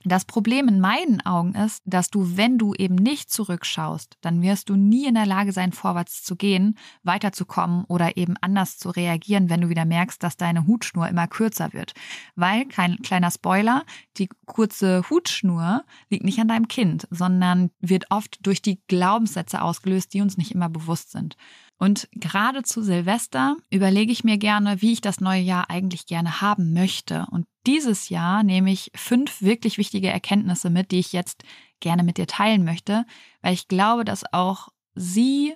Das 0.08 0.24
Problem 0.24 0.68
in 0.68 0.78
meinen 0.78 1.20
Augen 1.26 1.56
ist, 1.56 1.82
dass 1.84 2.10
du, 2.10 2.36
wenn 2.36 2.58
du 2.58 2.74
eben 2.74 2.94
nicht 2.94 3.28
zurückschaust, 3.28 4.18
dann 4.20 4.40
wirst 4.40 4.68
du 4.68 4.76
nie 4.76 5.06
in 5.06 5.16
der 5.16 5.26
Lage 5.26 5.50
sein, 5.50 5.72
vorwärts 5.72 6.22
zu 6.22 6.36
gehen, 6.36 6.78
weiterzukommen 7.02 7.84
oder 7.88 8.16
eben 8.16 8.36
anders 8.40 8.78
zu 8.78 8.90
reagieren, 8.90 9.50
wenn 9.50 9.62
du 9.62 9.68
wieder 9.68 9.84
merkst, 9.84 10.22
dass 10.22 10.36
deine 10.36 10.68
Hutschnur 10.68 11.08
immer 11.08 11.26
kürzer 11.26 11.72
wird. 11.72 11.92
Weil, 12.36 12.66
kein 12.66 12.98
kleiner 12.98 13.32
Spoiler, 13.32 13.82
die 14.16 14.28
kurze 14.44 15.02
Hutschnur 15.10 15.82
liegt 16.08 16.24
nicht 16.24 16.38
an 16.38 16.46
deinem 16.46 16.68
Kind, 16.68 17.08
sondern 17.10 17.72
wird 17.80 18.04
oft 18.10 18.46
durch 18.46 18.62
die 18.62 18.78
Glaubenssätze 18.86 19.60
ausgelöst, 19.60 20.14
die 20.14 20.20
uns 20.20 20.36
nicht 20.36 20.52
immer 20.52 20.68
bewusst 20.68 21.10
sind. 21.10 21.36
Und 21.78 22.08
gerade 22.12 22.62
zu 22.62 22.82
Silvester 22.82 23.56
überlege 23.70 24.10
ich 24.10 24.24
mir 24.24 24.38
gerne, 24.38 24.80
wie 24.80 24.92
ich 24.92 25.00
das 25.00 25.20
neue 25.20 25.42
Jahr 25.42 25.68
eigentlich 25.68 26.06
gerne 26.06 26.40
haben 26.40 26.72
möchte. 26.72 27.26
Und 27.30 27.46
dieses 27.66 28.08
Jahr 28.08 28.42
nehme 28.42 28.72
ich 28.72 28.90
fünf 28.94 29.42
wirklich 29.42 29.76
wichtige 29.76 30.08
Erkenntnisse 30.08 30.70
mit, 30.70 30.90
die 30.90 30.98
ich 30.98 31.12
jetzt 31.12 31.44
gerne 31.80 32.02
mit 32.02 32.16
dir 32.16 32.26
teilen 32.26 32.64
möchte, 32.64 33.04
weil 33.42 33.52
ich 33.52 33.68
glaube, 33.68 34.04
dass 34.04 34.32
auch 34.32 34.68
sie 34.94 35.54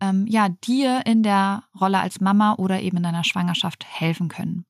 ähm, 0.00 0.26
ja 0.26 0.48
dir 0.48 1.04
in 1.04 1.22
der 1.22 1.64
Rolle 1.78 1.98
als 1.98 2.20
Mama 2.20 2.54
oder 2.54 2.80
eben 2.80 2.98
in 2.98 3.02
deiner 3.02 3.24
Schwangerschaft 3.24 3.84
helfen 3.84 4.28
können. 4.28 4.64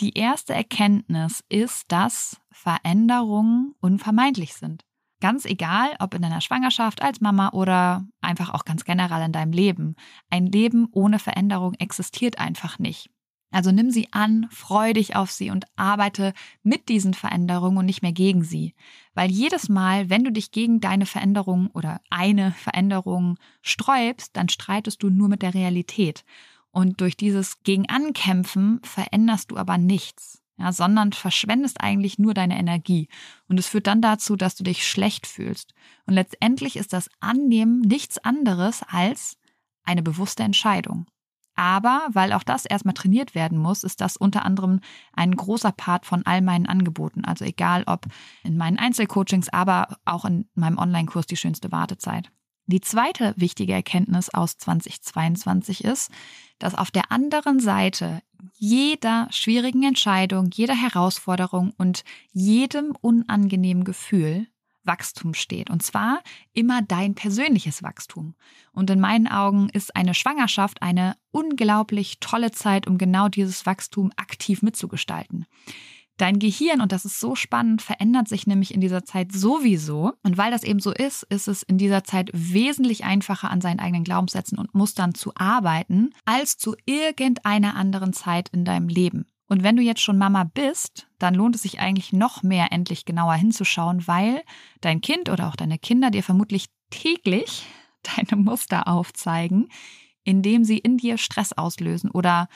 Die 0.00 0.14
erste 0.14 0.54
Erkenntnis 0.54 1.44
ist, 1.48 1.92
dass 1.92 2.40
Veränderungen 2.50 3.74
unvermeidlich 3.80 4.54
sind. 4.54 4.84
Ganz 5.22 5.44
egal, 5.44 5.94
ob 6.00 6.14
in 6.14 6.22
deiner 6.22 6.40
Schwangerschaft 6.40 7.00
als 7.00 7.20
Mama 7.20 7.50
oder 7.50 8.04
einfach 8.20 8.52
auch 8.52 8.64
ganz 8.64 8.82
generell 8.82 9.24
in 9.24 9.30
deinem 9.30 9.52
Leben. 9.52 9.94
Ein 10.30 10.46
Leben 10.46 10.88
ohne 10.90 11.20
Veränderung 11.20 11.74
existiert 11.74 12.40
einfach 12.40 12.80
nicht. 12.80 13.08
Also 13.52 13.70
nimm 13.70 13.92
sie 13.92 14.08
an, 14.10 14.48
freu 14.50 14.92
dich 14.92 15.14
auf 15.14 15.30
sie 15.30 15.50
und 15.50 15.66
arbeite 15.76 16.32
mit 16.64 16.88
diesen 16.88 17.14
Veränderungen 17.14 17.78
und 17.78 17.86
nicht 17.86 18.02
mehr 18.02 18.10
gegen 18.10 18.42
sie. 18.42 18.74
Weil 19.14 19.30
jedes 19.30 19.68
Mal, 19.68 20.10
wenn 20.10 20.24
du 20.24 20.32
dich 20.32 20.50
gegen 20.50 20.80
deine 20.80 21.06
Veränderung 21.06 21.68
oder 21.68 22.00
eine 22.10 22.50
Veränderung 22.50 23.38
sträubst, 23.60 24.36
dann 24.36 24.48
streitest 24.48 25.04
du 25.04 25.08
nur 25.08 25.28
mit 25.28 25.42
der 25.42 25.54
Realität. 25.54 26.24
Und 26.72 27.00
durch 27.00 27.16
dieses 27.16 27.62
Gegenankämpfen 27.62 28.80
veränderst 28.82 29.52
du 29.52 29.56
aber 29.56 29.78
nichts 29.78 30.41
ja, 30.58 30.72
sondern 30.72 31.12
verschwendest 31.12 31.80
eigentlich 31.80 32.18
nur 32.18 32.34
deine 32.34 32.58
Energie. 32.58 33.08
Und 33.48 33.58
es 33.58 33.68
führt 33.68 33.86
dann 33.86 34.02
dazu, 34.02 34.36
dass 34.36 34.54
du 34.54 34.64
dich 34.64 34.86
schlecht 34.86 35.26
fühlst. 35.26 35.74
Und 36.06 36.14
letztendlich 36.14 36.76
ist 36.76 36.92
das 36.92 37.10
Annehmen 37.20 37.80
nichts 37.80 38.18
anderes 38.18 38.82
als 38.88 39.36
eine 39.84 40.02
bewusste 40.02 40.42
Entscheidung. 40.42 41.06
Aber 41.54 42.06
weil 42.10 42.32
auch 42.32 42.42
das 42.42 42.64
erstmal 42.64 42.94
trainiert 42.94 43.34
werden 43.34 43.58
muss, 43.58 43.84
ist 43.84 44.00
das 44.00 44.16
unter 44.16 44.44
anderem 44.44 44.80
ein 45.12 45.36
großer 45.36 45.72
Part 45.72 46.06
von 46.06 46.24
all 46.24 46.40
meinen 46.40 46.66
Angeboten. 46.66 47.24
Also 47.24 47.44
egal 47.44 47.84
ob 47.86 48.06
in 48.42 48.56
meinen 48.56 48.78
Einzelcoachings, 48.78 49.50
aber 49.50 49.98
auch 50.04 50.24
in 50.24 50.48
meinem 50.54 50.78
Online-Kurs 50.78 51.26
die 51.26 51.36
schönste 51.36 51.70
Wartezeit. 51.70 52.30
Die 52.66 52.80
zweite 52.80 53.34
wichtige 53.36 53.72
Erkenntnis 53.72 54.32
aus 54.32 54.56
2022 54.56 55.84
ist, 55.84 56.10
dass 56.58 56.74
auf 56.74 56.90
der 56.90 57.10
anderen 57.10 57.60
Seite 57.60 58.22
jeder 58.54 59.28
schwierigen 59.30 59.82
Entscheidung, 59.82 60.50
jeder 60.52 60.74
Herausforderung 60.74 61.72
und 61.78 62.04
jedem 62.32 62.96
unangenehmen 63.00 63.84
Gefühl 63.84 64.46
Wachstum 64.84 65.34
steht. 65.34 65.70
Und 65.70 65.82
zwar 65.82 66.22
immer 66.52 66.82
dein 66.82 67.14
persönliches 67.14 67.82
Wachstum. 67.82 68.34
Und 68.72 68.90
in 68.90 69.00
meinen 69.00 69.28
Augen 69.28 69.68
ist 69.68 69.94
eine 69.94 70.14
Schwangerschaft 70.14 70.82
eine 70.82 71.16
unglaublich 71.30 72.18
tolle 72.20 72.50
Zeit, 72.50 72.86
um 72.86 72.98
genau 72.98 73.28
dieses 73.28 73.64
Wachstum 73.66 74.12
aktiv 74.16 74.62
mitzugestalten. 74.62 75.46
Dein 76.18 76.38
Gehirn, 76.38 76.80
und 76.80 76.92
das 76.92 77.04
ist 77.04 77.18
so 77.18 77.34
spannend, 77.34 77.82
verändert 77.82 78.28
sich 78.28 78.46
nämlich 78.46 78.74
in 78.74 78.80
dieser 78.80 79.04
Zeit 79.04 79.32
sowieso. 79.32 80.12
Und 80.22 80.36
weil 80.36 80.50
das 80.50 80.62
eben 80.62 80.78
so 80.78 80.92
ist, 80.92 81.22
ist 81.24 81.48
es 81.48 81.62
in 81.62 81.78
dieser 81.78 82.04
Zeit 82.04 82.30
wesentlich 82.32 83.04
einfacher, 83.04 83.50
an 83.50 83.60
seinen 83.60 83.80
eigenen 83.80 84.04
Glaubenssätzen 84.04 84.58
und 84.58 84.74
Mustern 84.74 85.14
zu 85.14 85.32
arbeiten, 85.34 86.10
als 86.24 86.58
zu 86.58 86.76
irgendeiner 86.84 87.74
anderen 87.76 88.12
Zeit 88.12 88.50
in 88.50 88.64
deinem 88.64 88.88
Leben. 88.88 89.26
Und 89.48 89.62
wenn 89.62 89.76
du 89.76 89.82
jetzt 89.82 90.00
schon 90.00 90.16
Mama 90.16 90.44
bist, 90.44 91.08
dann 91.18 91.34
lohnt 91.34 91.56
es 91.56 91.62
sich 91.62 91.80
eigentlich 91.80 92.12
noch 92.12 92.42
mehr, 92.42 92.72
endlich 92.72 93.04
genauer 93.04 93.34
hinzuschauen, 93.34 94.06
weil 94.06 94.42
dein 94.80 95.00
Kind 95.00 95.28
oder 95.28 95.48
auch 95.48 95.56
deine 95.56 95.78
Kinder 95.78 96.10
dir 96.10 96.22
vermutlich 96.22 96.66
täglich 96.90 97.66
deine 98.16 98.40
Muster 98.40 98.88
aufzeigen, 98.88 99.68
indem 100.24 100.64
sie 100.64 100.78
in 100.78 100.96
dir 100.96 101.18
Stress 101.18 101.52
auslösen 101.52 102.10
oder 102.10 102.48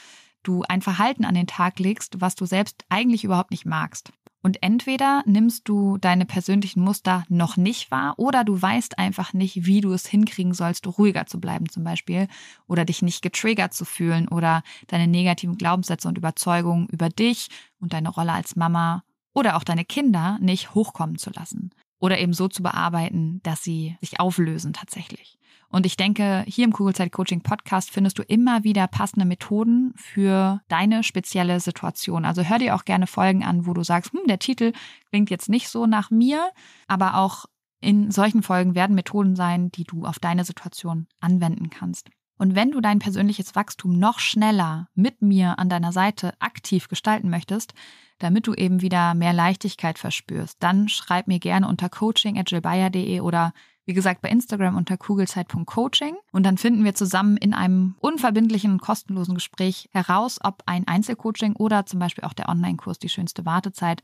du 0.46 0.62
ein 0.68 0.82
Verhalten 0.82 1.24
an 1.24 1.34
den 1.34 1.46
Tag 1.46 1.78
legst, 1.78 2.20
was 2.20 2.34
du 2.34 2.46
selbst 2.46 2.84
eigentlich 2.88 3.24
überhaupt 3.24 3.50
nicht 3.50 3.66
magst. 3.66 4.12
Und 4.42 4.62
entweder 4.62 5.24
nimmst 5.26 5.68
du 5.68 5.98
deine 5.98 6.24
persönlichen 6.24 6.80
Muster 6.80 7.24
noch 7.28 7.56
nicht 7.56 7.90
wahr 7.90 8.14
oder 8.16 8.44
du 8.44 8.62
weißt 8.62 8.96
einfach 8.96 9.32
nicht, 9.32 9.66
wie 9.66 9.80
du 9.80 9.92
es 9.92 10.06
hinkriegen 10.06 10.54
sollst, 10.54 10.86
ruhiger 10.86 11.26
zu 11.26 11.40
bleiben 11.40 11.68
zum 11.68 11.82
Beispiel 11.82 12.28
oder 12.68 12.84
dich 12.84 13.02
nicht 13.02 13.22
getriggert 13.22 13.74
zu 13.74 13.84
fühlen 13.84 14.28
oder 14.28 14.62
deine 14.86 15.08
negativen 15.08 15.58
Glaubenssätze 15.58 16.06
und 16.06 16.16
Überzeugungen 16.16 16.86
über 16.86 17.08
dich 17.08 17.48
und 17.80 17.92
deine 17.92 18.08
Rolle 18.08 18.34
als 18.34 18.54
Mama 18.54 19.02
oder 19.34 19.56
auch 19.56 19.64
deine 19.64 19.84
Kinder 19.84 20.38
nicht 20.40 20.74
hochkommen 20.74 21.18
zu 21.18 21.30
lassen 21.30 21.70
oder 21.98 22.20
eben 22.20 22.32
so 22.32 22.46
zu 22.46 22.62
bearbeiten, 22.62 23.40
dass 23.42 23.64
sie 23.64 23.96
sich 24.00 24.20
auflösen 24.20 24.72
tatsächlich. 24.72 25.38
Und 25.68 25.86
ich 25.86 25.96
denke, 25.96 26.44
hier 26.46 26.64
im 26.64 26.72
Kugelzeit 26.72 27.12
Coaching 27.12 27.42
Podcast 27.42 27.90
findest 27.90 28.18
du 28.18 28.22
immer 28.22 28.64
wieder 28.64 28.86
passende 28.86 29.26
Methoden 29.26 29.92
für 29.96 30.60
deine 30.68 31.02
spezielle 31.02 31.60
Situation. 31.60 32.24
Also 32.24 32.42
hör 32.42 32.58
dir 32.58 32.74
auch 32.74 32.84
gerne 32.84 33.06
Folgen 33.06 33.44
an, 33.44 33.66
wo 33.66 33.74
du 33.74 33.82
sagst, 33.82 34.12
hm, 34.12 34.20
der 34.28 34.38
Titel 34.38 34.72
klingt 35.10 35.30
jetzt 35.30 35.48
nicht 35.48 35.68
so 35.68 35.86
nach 35.86 36.10
mir, 36.10 36.50
aber 36.86 37.16
auch 37.16 37.46
in 37.80 38.10
solchen 38.10 38.42
Folgen 38.42 38.74
werden 38.74 38.96
Methoden 38.96 39.36
sein, 39.36 39.70
die 39.70 39.84
du 39.84 40.04
auf 40.04 40.18
deine 40.18 40.44
Situation 40.44 41.06
anwenden 41.20 41.70
kannst. 41.70 42.10
Und 42.38 42.54
wenn 42.54 42.70
du 42.70 42.80
dein 42.80 42.98
persönliches 42.98 43.54
Wachstum 43.54 43.98
noch 43.98 44.18
schneller 44.18 44.88
mit 44.94 45.22
mir 45.22 45.58
an 45.58 45.68
deiner 45.68 45.92
Seite 45.92 46.34
aktiv 46.38 46.88
gestalten 46.88 47.30
möchtest, 47.30 47.72
damit 48.18 48.46
du 48.46 48.54
eben 48.54 48.82
wieder 48.82 49.14
mehr 49.14 49.32
Leichtigkeit 49.32 49.98
verspürst, 49.98 50.62
dann 50.62 50.88
schreib 50.88 51.28
mir 51.28 51.38
gerne 51.38 51.68
unter 51.68 51.88
coaching.gilbayer.de 51.88 53.20
oder 53.20 53.52
Wie 53.86 53.94
gesagt, 53.94 54.20
bei 54.20 54.28
Instagram 54.28 54.76
unter 54.76 54.96
kugelzeit.coaching. 54.96 56.16
Und 56.32 56.44
dann 56.44 56.58
finden 56.58 56.84
wir 56.84 56.96
zusammen 56.96 57.36
in 57.36 57.54
einem 57.54 57.94
unverbindlichen 58.00 58.80
kostenlosen 58.80 59.34
Gespräch 59.34 59.88
heraus, 59.92 60.40
ob 60.42 60.64
ein 60.66 60.88
Einzelcoaching 60.88 61.54
oder 61.54 61.86
zum 61.86 62.00
Beispiel 62.00 62.24
auch 62.24 62.32
der 62.32 62.48
Online-Kurs 62.48 62.98
Die 62.98 63.08
schönste 63.08 63.46
Wartezeit 63.46 64.02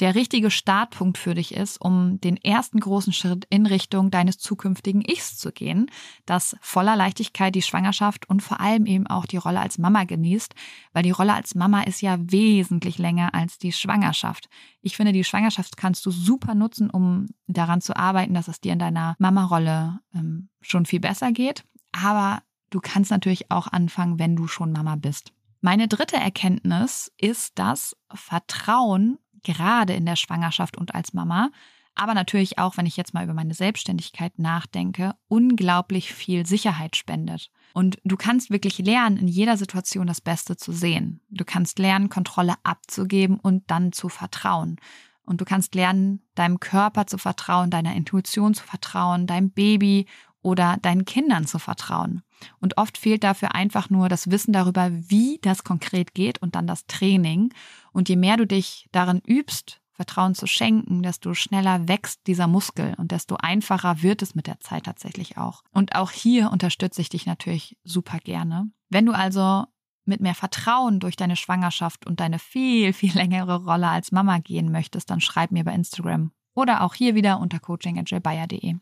der 0.00 0.14
richtige 0.14 0.50
Startpunkt 0.50 1.18
für 1.18 1.34
dich 1.34 1.54
ist, 1.54 1.78
um 1.78 2.20
den 2.20 2.38
ersten 2.38 2.80
großen 2.80 3.12
Schritt 3.12 3.46
in 3.50 3.66
Richtung 3.66 4.10
deines 4.10 4.38
zukünftigen 4.38 5.02
Ichs 5.02 5.36
zu 5.36 5.52
gehen, 5.52 5.90
das 6.24 6.56
voller 6.62 6.96
Leichtigkeit 6.96 7.54
die 7.54 7.62
Schwangerschaft 7.62 8.28
und 8.28 8.42
vor 8.42 8.60
allem 8.60 8.86
eben 8.86 9.06
auch 9.06 9.26
die 9.26 9.36
Rolle 9.36 9.60
als 9.60 9.76
Mama 9.76 10.04
genießt, 10.04 10.54
weil 10.94 11.02
die 11.02 11.10
Rolle 11.10 11.34
als 11.34 11.54
Mama 11.54 11.82
ist 11.82 12.00
ja 12.00 12.16
wesentlich 12.18 12.96
länger 12.96 13.34
als 13.34 13.58
die 13.58 13.72
Schwangerschaft. 13.72 14.48
Ich 14.80 14.96
finde, 14.96 15.12
die 15.12 15.24
Schwangerschaft 15.24 15.76
kannst 15.76 16.06
du 16.06 16.10
super 16.10 16.54
nutzen, 16.54 16.88
um 16.88 17.26
daran 17.46 17.82
zu 17.82 17.94
arbeiten, 17.94 18.32
dass 18.32 18.48
es 18.48 18.60
dir 18.60 18.72
in 18.72 18.78
deiner 18.78 19.16
Mama-Rolle 19.18 20.00
ähm, 20.14 20.48
schon 20.62 20.86
viel 20.86 21.00
besser 21.00 21.30
geht. 21.32 21.64
Aber 21.92 22.42
du 22.70 22.80
kannst 22.80 23.10
natürlich 23.10 23.50
auch 23.50 23.66
anfangen, 23.66 24.18
wenn 24.18 24.34
du 24.34 24.46
schon 24.46 24.72
Mama 24.72 24.96
bist. 24.96 25.32
Meine 25.60 25.88
dritte 25.88 26.16
Erkenntnis 26.16 27.12
ist, 27.18 27.58
dass 27.58 27.94
Vertrauen 28.14 29.18
gerade 29.42 29.94
in 29.94 30.06
der 30.06 30.16
Schwangerschaft 30.16 30.76
und 30.76 30.94
als 30.94 31.12
Mama, 31.12 31.50
aber 31.94 32.14
natürlich 32.14 32.58
auch, 32.58 32.76
wenn 32.76 32.86
ich 32.86 32.96
jetzt 32.96 33.14
mal 33.14 33.24
über 33.24 33.34
meine 33.34 33.54
Selbstständigkeit 33.54 34.38
nachdenke, 34.38 35.14
unglaublich 35.28 36.12
viel 36.12 36.46
Sicherheit 36.46 36.96
spendet. 36.96 37.50
Und 37.74 37.98
du 38.04 38.16
kannst 38.16 38.50
wirklich 38.50 38.78
lernen, 38.78 39.16
in 39.16 39.28
jeder 39.28 39.56
Situation 39.56 40.06
das 40.06 40.20
Beste 40.20 40.56
zu 40.56 40.72
sehen. 40.72 41.20
Du 41.28 41.44
kannst 41.44 41.78
lernen, 41.78 42.08
Kontrolle 42.08 42.54
abzugeben 42.62 43.38
und 43.38 43.70
dann 43.70 43.92
zu 43.92 44.08
vertrauen. 44.08 44.76
Und 45.24 45.40
du 45.40 45.44
kannst 45.44 45.74
lernen, 45.74 46.22
deinem 46.34 46.58
Körper 46.58 47.06
zu 47.06 47.18
vertrauen, 47.18 47.70
deiner 47.70 47.94
Intuition 47.94 48.54
zu 48.54 48.64
vertrauen, 48.64 49.26
deinem 49.26 49.50
Baby 49.50 50.06
oder 50.42 50.78
deinen 50.80 51.04
Kindern 51.04 51.46
zu 51.46 51.58
vertrauen. 51.58 52.22
Und 52.60 52.78
oft 52.78 52.96
fehlt 52.96 53.22
dafür 53.22 53.54
einfach 53.54 53.90
nur 53.90 54.08
das 54.08 54.30
Wissen 54.30 54.52
darüber, 54.52 54.90
wie 54.90 55.38
das 55.42 55.64
konkret 55.64 56.14
geht 56.14 56.40
und 56.40 56.54
dann 56.54 56.66
das 56.66 56.86
Training. 56.86 57.52
Und 57.92 58.08
je 58.08 58.16
mehr 58.16 58.36
du 58.36 58.46
dich 58.46 58.88
darin 58.92 59.20
übst, 59.26 59.80
Vertrauen 59.92 60.34
zu 60.34 60.46
schenken, 60.46 61.02
desto 61.02 61.34
schneller 61.34 61.86
wächst 61.86 62.26
dieser 62.26 62.46
Muskel 62.46 62.94
und 62.96 63.12
desto 63.12 63.36
einfacher 63.36 64.00
wird 64.00 64.22
es 64.22 64.34
mit 64.34 64.46
der 64.46 64.58
Zeit 64.60 64.84
tatsächlich 64.84 65.36
auch. 65.36 65.62
Und 65.72 65.94
auch 65.94 66.10
hier 66.10 66.50
unterstütze 66.50 67.02
ich 67.02 67.10
dich 67.10 67.26
natürlich 67.26 67.76
super 67.84 68.18
gerne. 68.18 68.70
Wenn 68.88 69.04
du 69.04 69.12
also 69.12 69.64
mit 70.06 70.22
mehr 70.22 70.34
Vertrauen 70.34 71.00
durch 71.00 71.16
deine 71.16 71.36
Schwangerschaft 71.36 72.06
und 72.06 72.20
deine 72.20 72.38
viel, 72.38 72.94
viel 72.94 73.14
längere 73.14 73.64
Rolle 73.64 73.88
als 73.88 74.10
Mama 74.10 74.38
gehen 74.38 74.72
möchtest, 74.72 75.10
dann 75.10 75.20
schreib 75.20 75.52
mir 75.52 75.64
bei 75.64 75.74
Instagram 75.74 76.32
oder 76.54 76.82
auch 76.82 76.94
hier 76.94 77.14
wieder 77.14 77.38
unter 77.38 77.60
coaching.jbayer.de. 77.60 78.76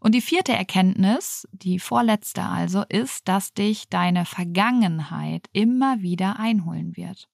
Und 0.00 0.14
die 0.14 0.20
vierte 0.20 0.52
Erkenntnis, 0.52 1.48
die 1.52 1.78
vorletzte 1.78 2.42
also, 2.42 2.82
ist, 2.88 3.28
dass 3.28 3.54
dich 3.54 3.88
deine 3.88 4.24
Vergangenheit 4.24 5.48
immer 5.52 6.00
wieder 6.00 6.38
einholen 6.38 6.96
wird. 6.96 7.28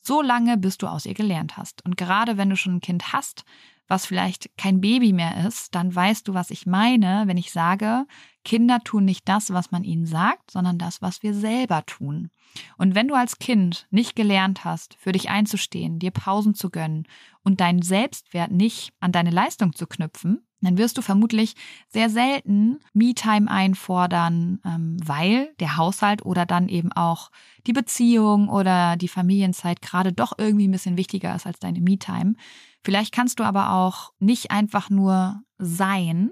So 0.00 0.22
lange, 0.22 0.56
bis 0.56 0.78
du 0.78 0.86
aus 0.86 1.06
ihr 1.06 1.14
gelernt 1.14 1.56
hast. 1.56 1.84
Und 1.84 1.96
gerade 1.96 2.36
wenn 2.36 2.50
du 2.50 2.56
schon 2.56 2.76
ein 2.76 2.80
Kind 2.80 3.12
hast, 3.12 3.44
was 3.88 4.04
vielleicht 4.06 4.56
kein 4.58 4.80
Baby 4.80 5.12
mehr 5.12 5.46
ist, 5.46 5.74
dann 5.74 5.94
weißt 5.94 6.28
du, 6.28 6.34
was 6.34 6.50
ich 6.50 6.66
meine, 6.66 7.24
wenn 7.26 7.38
ich 7.38 7.50
sage, 7.50 8.06
Kinder 8.44 8.80
tun 8.84 9.04
nicht 9.04 9.28
das, 9.28 9.52
was 9.52 9.70
man 9.70 9.82
ihnen 9.82 10.06
sagt, 10.06 10.50
sondern 10.50 10.78
das, 10.78 11.02
was 11.02 11.22
wir 11.22 11.34
selber 11.34 11.84
tun. 11.86 12.30
Und 12.76 12.94
wenn 12.94 13.08
du 13.08 13.14
als 13.14 13.38
Kind 13.38 13.86
nicht 13.90 14.14
gelernt 14.14 14.64
hast, 14.64 14.94
für 14.98 15.12
dich 15.12 15.30
einzustehen, 15.30 15.98
dir 15.98 16.10
Pausen 16.10 16.54
zu 16.54 16.70
gönnen 16.70 17.06
und 17.42 17.60
deinen 17.60 17.82
Selbstwert 17.82 18.50
nicht 18.50 18.92
an 19.00 19.12
deine 19.12 19.30
Leistung 19.30 19.74
zu 19.74 19.86
knüpfen, 19.86 20.46
dann 20.60 20.78
wirst 20.78 20.98
du 20.98 21.02
vermutlich 21.02 21.54
sehr 21.88 22.10
selten 22.10 22.80
Me-Time 22.92 23.50
einfordern, 23.50 24.60
ähm, 24.64 24.96
weil 25.04 25.54
der 25.60 25.76
Haushalt 25.76 26.24
oder 26.24 26.46
dann 26.46 26.68
eben 26.68 26.92
auch 26.92 27.30
die 27.66 27.72
Beziehung 27.72 28.48
oder 28.48 28.96
die 28.96 29.08
Familienzeit 29.08 29.82
gerade 29.82 30.12
doch 30.12 30.32
irgendwie 30.36 30.66
ein 30.66 30.72
bisschen 30.72 30.96
wichtiger 30.96 31.34
ist 31.34 31.46
als 31.46 31.58
deine 31.60 31.80
Me-Time. 31.80 32.34
Vielleicht 32.82 33.14
kannst 33.14 33.38
du 33.38 33.44
aber 33.44 33.72
auch 33.72 34.12
nicht 34.18 34.50
einfach 34.50 34.90
nur 34.90 35.42
sein, 35.58 36.30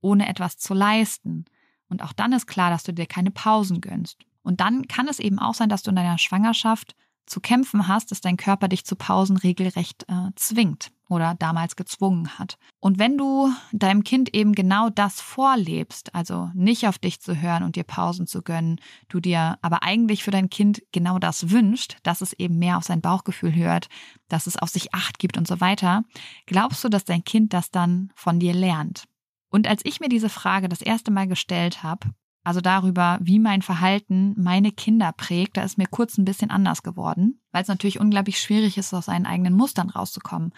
ohne 0.00 0.28
etwas 0.28 0.58
zu 0.58 0.74
leisten. 0.74 1.44
Und 1.88 2.02
auch 2.02 2.12
dann 2.12 2.32
ist 2.32 2.46
klar, 2.46 2.70
dass 2.70 2.82
du 2.82 2.92
dir 2.92 3.06
keine 3.06 3.30
Pausen 3.30 3.80
gönnst. 3.80 4.18
Und 4.42 4.60
dann 4.60 4.88
kann 4.88 5.08
es 5.08 5.18
eben 5.18 5.38
auch 5.38 5.54
sein, 5.54 5.68
dass 5.68 5.82
du 5.82 5.90
in 5.90 5.96
deiner 5.96 6.18
Schwangerschaft 6.18 6.94
zu 7.26 7.40
kämpfen 7.40 7.88
hast, 7.88 8.10
dass 8.10 8.20
dein 8.20 8.36
Körper 8.36 8.68
dich 8.68 8.84
zu 8.84 8.96
Pausen 8.96 9.36
regelrecht 9.36 10.04
äh, 10.08 10.30
zwingt 10.36 10.90
oder 11.08 11.34
damals 11.34 11.76
gezwungen 11.76 12.38
hat. 12.38 12.56
Und 12.80 12.98
wenn 12.98 13.18
du 13.18 13.52
deinem 13.72 14.02
Kind 14.02 14.34
eben 14.34 14.54
genau 14.54 14.88
das 14.88 15.20
vorlebst, 15.20 16.14
also 16.14 16.50
nicht 16.54 16.88
auf 16.88 16.98
dich 16.98 17.20
zu 17.20 17.40
hören 17.40 17.62
und 17.62 17.76
dir 17.76 17.84
Pausen 17.84 18.26
zu 18.26 18.42
gönnen, 18.42 18.80
du 19.08 19.20
dir 19.20 19.58
aber 19.62 19.82
eigentlich 19.82 20.24
für 20.24 20.30
dein 20.30 20.50
Kind 20.50 20.82
genau 20.90 21.18
das 21.18 21.50
wünscht, 21.50 21.96
dass 22.02 22.22
es 22.22 22.32
eben 22.32 22.58
mehr 22.58 22.78
auf 22.78 22.84
sein 22.84 23.02
Bauchgefühl 23.02 23.54
hört, 23.54 23.88
dass 24.28 24.46
es 24.46 24.56
auf 24.56 24.70
sich 24.70 24.94
acht 24.94 25.18
gibt 25.18 25.36
und 25.36 25.46
so 25.46 25.60
weiter, 25.60 26.02
glaubst 26.46 26.82
du, 26.82 26.88
dass 26.88 27.04
dein 27.04 27.24
Kind 27.24 27.52
das 27.52 27.70
dann 27.70 28.10
von 28.14 28.40
dir 28.40 28.54
lernt? 28.54 29.04
Und 29.50 29.68
als 29.68 29.84
ich 29.84 30.00
mir 30.00 30.08
diese 30.08 30.30
Frage 30.30 30.68
das 30.68 30.80
erste 30.80 31.10
Mal 31.10 31.28
gestellt 31.28 31.82
habe, 31.82 32.08
also 32.44 32.60
darüber, 32.60 33.18
wie 33.22 33.38
mein 33.38 33.62
Verhalten 33.62 34.34
meine 34.36 34.72
Kinder 34.72 35.12
prägt, 35.12 35.56
da 35.56 35.62
ist 35.62 35.78
mir 35.78 35.86
kurz 35.86 36.18
ein 36.18 36.24
bisschen 36.24 36.50
anders 36.50 36.82
geworden, 36.82 37.40
weil 37.52 37.62
es 37.62 37.68
natürlich 37.68 38.00
unglaublich 38.00 38.40
schwierig 38.40 38.78
ist, 38.78 38.92
aus 38.92 39.06
seinen 39.06 39.26
eigenen 39.26 39.54
Mustern 39.54 39.90
rauszukommen. 39.90 40.52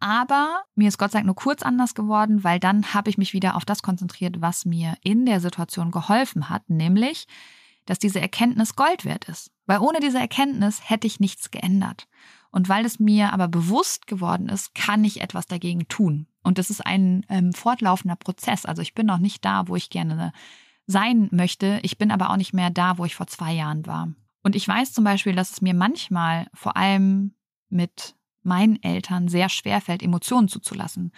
Aber 0.00 0.62
mir 0.74 0.88
ist 0.88 0.98
Gott 0.98 1.12
sei 1.12 1.18
Dank 1.18 1.26
nur 1.26 1.36
kurz 1.36 1.62
anders 1.62 1.94
geworden, 1.94 2.42
weil 2.42 2.58
dann 2.58 2.94
habe 2.94 3.10
ich 3.10 3.18
mich 3.18 3.32
wieder 3.32 3.54
auf 3.54 3.64
das 3.64 3.82
konzentriert, 3.82 4.40
was 4.40 4.64
mir 4.64 4.96
in 5.02 5.26
der 5.26 5.40
Situation 5.40 5.90
geholfen 5.90 6.48
hat, 6.48 6.68
nämlich, 6.68 7.26
dass 7.86 7.98
diese 7.98 8.20
Erkenntnis 8.20 8.76
Gold 8.76 9.04
wert 9.04 9.26
ist. 9.26 9.52
Weil 9.66 9.78
ohne 9.80 10.00
diese 10.00 10.18
Erkenntnis 10.18 10.88
hätte 10.88 11.06
ich 11.06 11.20
nichts 11.20 11.50
geändert. 11.50 12.08
Und 12.50 12.68
weil 12.68 12.84
es 12.84 12.98
mir 12.98 13.32
aber 13.32 13.46
bewusst 13.46 14.06
geworden 14.06 14.48
ist, 14.48 14.74
kann 14.74 15.04
ich 15.04 15.20
etwas 15.20 15.46
dagegen 15.46 15.86
tun. 15.86 16.26
Und 16.42 16.58
das 16.58 16.70
ist 16.70 16.84
ein 16.84 17.24
ähm, 17.28 17.52
fortlaufender 17.52 18.16
Prozess. 18.16 18.64
Also 18.64 18.82
ich 18.82 18.94
bin 18.94 19.06
noch 19.06 19.18
nicht 19.18 19.44
da, 19.44 19.68
wo 19.68 19.76
ich 19.76 19.90
gerne 19.90 20.32
sein 20.90 21.28
möchte. 21.30 21.78
Ich 21.82 21.98
bin 21.98 22.10
aber 22.10 22.30
auch 22.30 22.36
nicht 22.36 22.52
mehr 22.52 22.70
da, 22.70 22.98
wo 22.98 23.04
ich 23.04 23.14
vor 23.14 23.26
zwei 23.26 23.52
Jahren 23.52 23.86
war. 23.86 24.08
Und 24.42 24.56
ich 24.56 24.66
weiß 24.66 24.92
zum 24.92 25.04
Beispiel, 25.04 25.34
dass 25.34 25.52
es 25.52 25.60
mir 25.60 25.74
manchmal 25.74 26.46
vor 26.54 26.76
allem 26.76 27.34
mit 27.68 28.14
meinen 28.42 28.82
Eltern 28.82 29.28
sehr 29.28 29.48
schwer 29.48 29.80
fällt, 29.80 30.02
Emotionen 30.02 30.48
zuzulassen. 30.48 31.12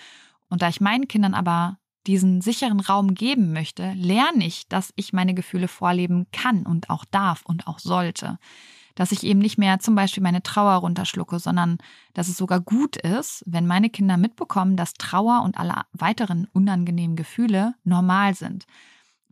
Und 0.49 0.63
da 0.63 0.69
ich 0.69 0.81
meinen 0.81 1.09
Kindern 1.09 1.35
aber 1.35 1.79
diesen 2.07 2.41
sicheren 2.41 2.81
Raum 2.81 3.15
geben 3.15 3.53
möchte, 3.53 3.93
lerne 3.93 4.45
ich, 4.45 4.69
dass 4.69 4.93
ich 4.97 5.13
meine 5.13 5.35
Gefühle 5.35 5.69
vorleben 5.69 6.27
kann 6.33 6.67
und 6.67 6.91
auch 6.91 7.05
darf 7.05 7.43
und 7.45 7.69
auch 7.69 7.79
sollte. 7.79 8.39
Dass 8.95 9.13
ich 9.13 9.23
eben 9.23 9.39
nicht 9.39 9.57
mehr 9.57 9.79
zum 9.79 9.95
Beispiel 9.95 10.23
meine 10.23 10.43
Trauer 10.43 10.75
runterschlucke, 10.75 11.39
sondern 11.39 11.79
dass 12.13 12.29
es 12.29 12.37
sogar 12.37 12.61
gut 12.61 12.97
ist, 12.97 13.43
wenn 13.47 13.67
meine 13.67 13.89
Kinder 13.89 14.17
mitbekommen, 14.17 14.77
dass 14.77 14.95
Trauer 14.95 15.43
und 15.45 15.57
alle 15.57 15.83
weiteren 15.93 16.49
unangenehmen 16.53 17.17
Gefühle 17.17 17.75
normal 17.85 18.35
sind. 18.35 18.67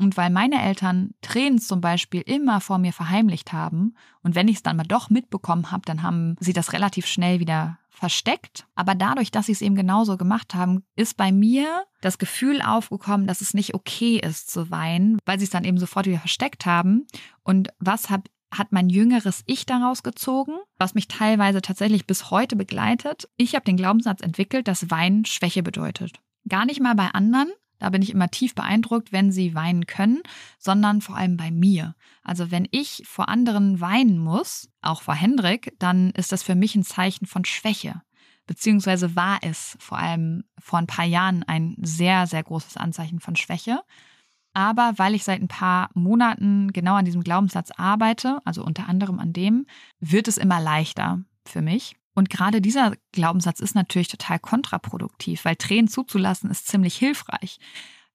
Und 0.01 0.17
weil 0.17 0.31
meine 0.31 0.63
Eltern 0.63 1.11
Tränen 1.21 1.59
zum 1.59 1.83
Beispiel 1.83 2.23
immer 2.23 2.63
vor 2.63 2.79
mir 2.79 2.95
verheimlicht 2.95 3.53
haben 3.53 3.95
und 4.23 4.35
wenn 4.35 4.49
ich 4.49 4.57
es 4.57 4.63
dann 4.63 4.79
mal 4.79 4.85
doch 4.85 5.11
mitbekommen 5.11 5.71
habe, 5.71 5.83
dann 5.85 6.03
haben 6.03 6.37
sie 6.41 6.55
das 6.55 6.73
relativ 6.73 7.07
schnell 7.07 7.39
wieder 7.39 7.79
versteckt. 7.91 8.67
Aber 8.75 8.95
dadurch, 8.95 9.31
dass 9.31 9.47
sie 9.47 9.53
es 9.53 9.61
eben 9.61 9.75
genauso 9.75 10.17
gemacht 10.17 10.55
haben, 10.55 10.85
ist 10.97 11.19
bei 11.19 11.31
mir 11.33 11.85
das 12.01 12.17
Gefühl 12.17 12.63
aufgekommen, 12.63 13.27
dass 13.27 13.43
es 13.43 13.53
nicht 13.53 13.75
okay 13.75 14.17
ist 14.19 14.51
zu 14.51 14.71
weinen, 14.71 15.19
weil 15.27 15.39
sie 15.39 15.45
es 15.45 15.51
dann 15.51 15.65
eben 15.65 15.77
sofort 15.77 16.07
wieder 16.07 16.19
versteckt 16.19 16.65
haben. 16.65 17.07
Und 17.43 17.69
was 17.79 18.09
hab, 18.09 18.27
hat 18.51 18.73
mein 18.73 18.89
jüngeres 18.89 19.43
Ich 19.45 19.67
daraus 19.67 20.03
gezogen, 20.03 20.55
was 20.79 20.95
mich 20.95 21.09
teilweise 21.09 21.61
tatsächlich 21.61 22.07
bis 22.07 22.31
heute 22.31 22.57
begleitet? 22.57 23.29
Ich 23.37 23.55
habe 23.55 23.67
den 23.67 23.77
Glaubenssatz 23.77 24.23
entwickelt, 24.23 24.67
dass 24.67 24.91
Weinen 24.91 25.27
Schwäche 25.27 25.63
bedeutet. 25.63 26.21
Gar 26.49 26.65
nicht 26.65 26.81
mal 26.81 26.95
bei 26.95 27.09
anderen, 27.09 27.51
da 27.81 27.90
bin 27.90 28.03
ich 28.03 28.11
immer 28.11 28.31
tief 28.31 28.55
beeindruckt, 28.55 29.11
wenn 29.11 29.33
sie 29.33 29.55
weinen 29.55 29.87
können, 29.87 30.23
sondern 30.59 31.01
vor 31.01 31.16
allem 31.16 31.37
bei 31.37 31.51
mir. 31.51 31.97
Also 32.23 32.51
wenn 32.51 32.69
ich 32.71 33.03
vor 33.07 33.29
anderen 33.29 33.81
weinen 33.81 34.19
muss, 34.19 34.69
auch 34.83 35.03
vor 35.03 35.14
Hendrik, 35.14 35.75
dann 35.79 36.11
ist 36.11 36.31
das 36.31 36.45
für 36.45 36.55
mich 36.55 36.77
ein 36.77 36.85
Zeichen 36.85 37.27
von 37.27 37.45
Schwäche. 37.45 38.03
Beziehungsweise 38.47 39.16
war 39.16 39.38
es 39.43 39.77
vor 39.81 39.99
allem 39.99 40.45
vor 40.59 40.79
ein 40.79 40.87
paar 40.87 41.05
Jahren 41.05 41.43
ein 41.45 41.77
sehr, 41.81 42.27
sehr 42.27 42.43
großes 42.43 42.77
Anzeichen 42.77 43.21
von 43.21 43.37
Schwäche. 43.37 43.81
Aber 44.53 44.95
weil 44.97 45.14
ich 45.14 45.25
seit 45.25 45.40
ein 45.40 45.49
paar 45.49 45.90
Monaten 45.95 46.73
genau 46.73 46.97
an 46.97 47.05
diesem 47.05 47.23
Glaubenssatz 47.23 47.71
arbeite, 47.71 48.40
also 48.45 48.64
unter 48.64 48.88
anderem 48.88 49.21
an 49.21 49.33
dem, 49.33 49.66
wird 50.01 50.29
es 50.29 50.37
immer 50.37 50.61
leichter 50.61 51.23
für 51.45 51.62
mich. 51.62 51.97
Und 52.21 52.29
gerade 52.29 52.61
dieser 52.61 52.93
Glaubenssatz 53.13 53.61
ist 53.61 53.75
natürlich 53.75 54.09
total 54.09 54.39
kontraproduktiv, 54.39 55.47
weil 55.47 55.57
Tränen 55.57 55.89
zuzulassen 55.89 56.51
ist 56.51 56.69
ziemlich 56.69 56.95
hilfreich. 56.95 57.59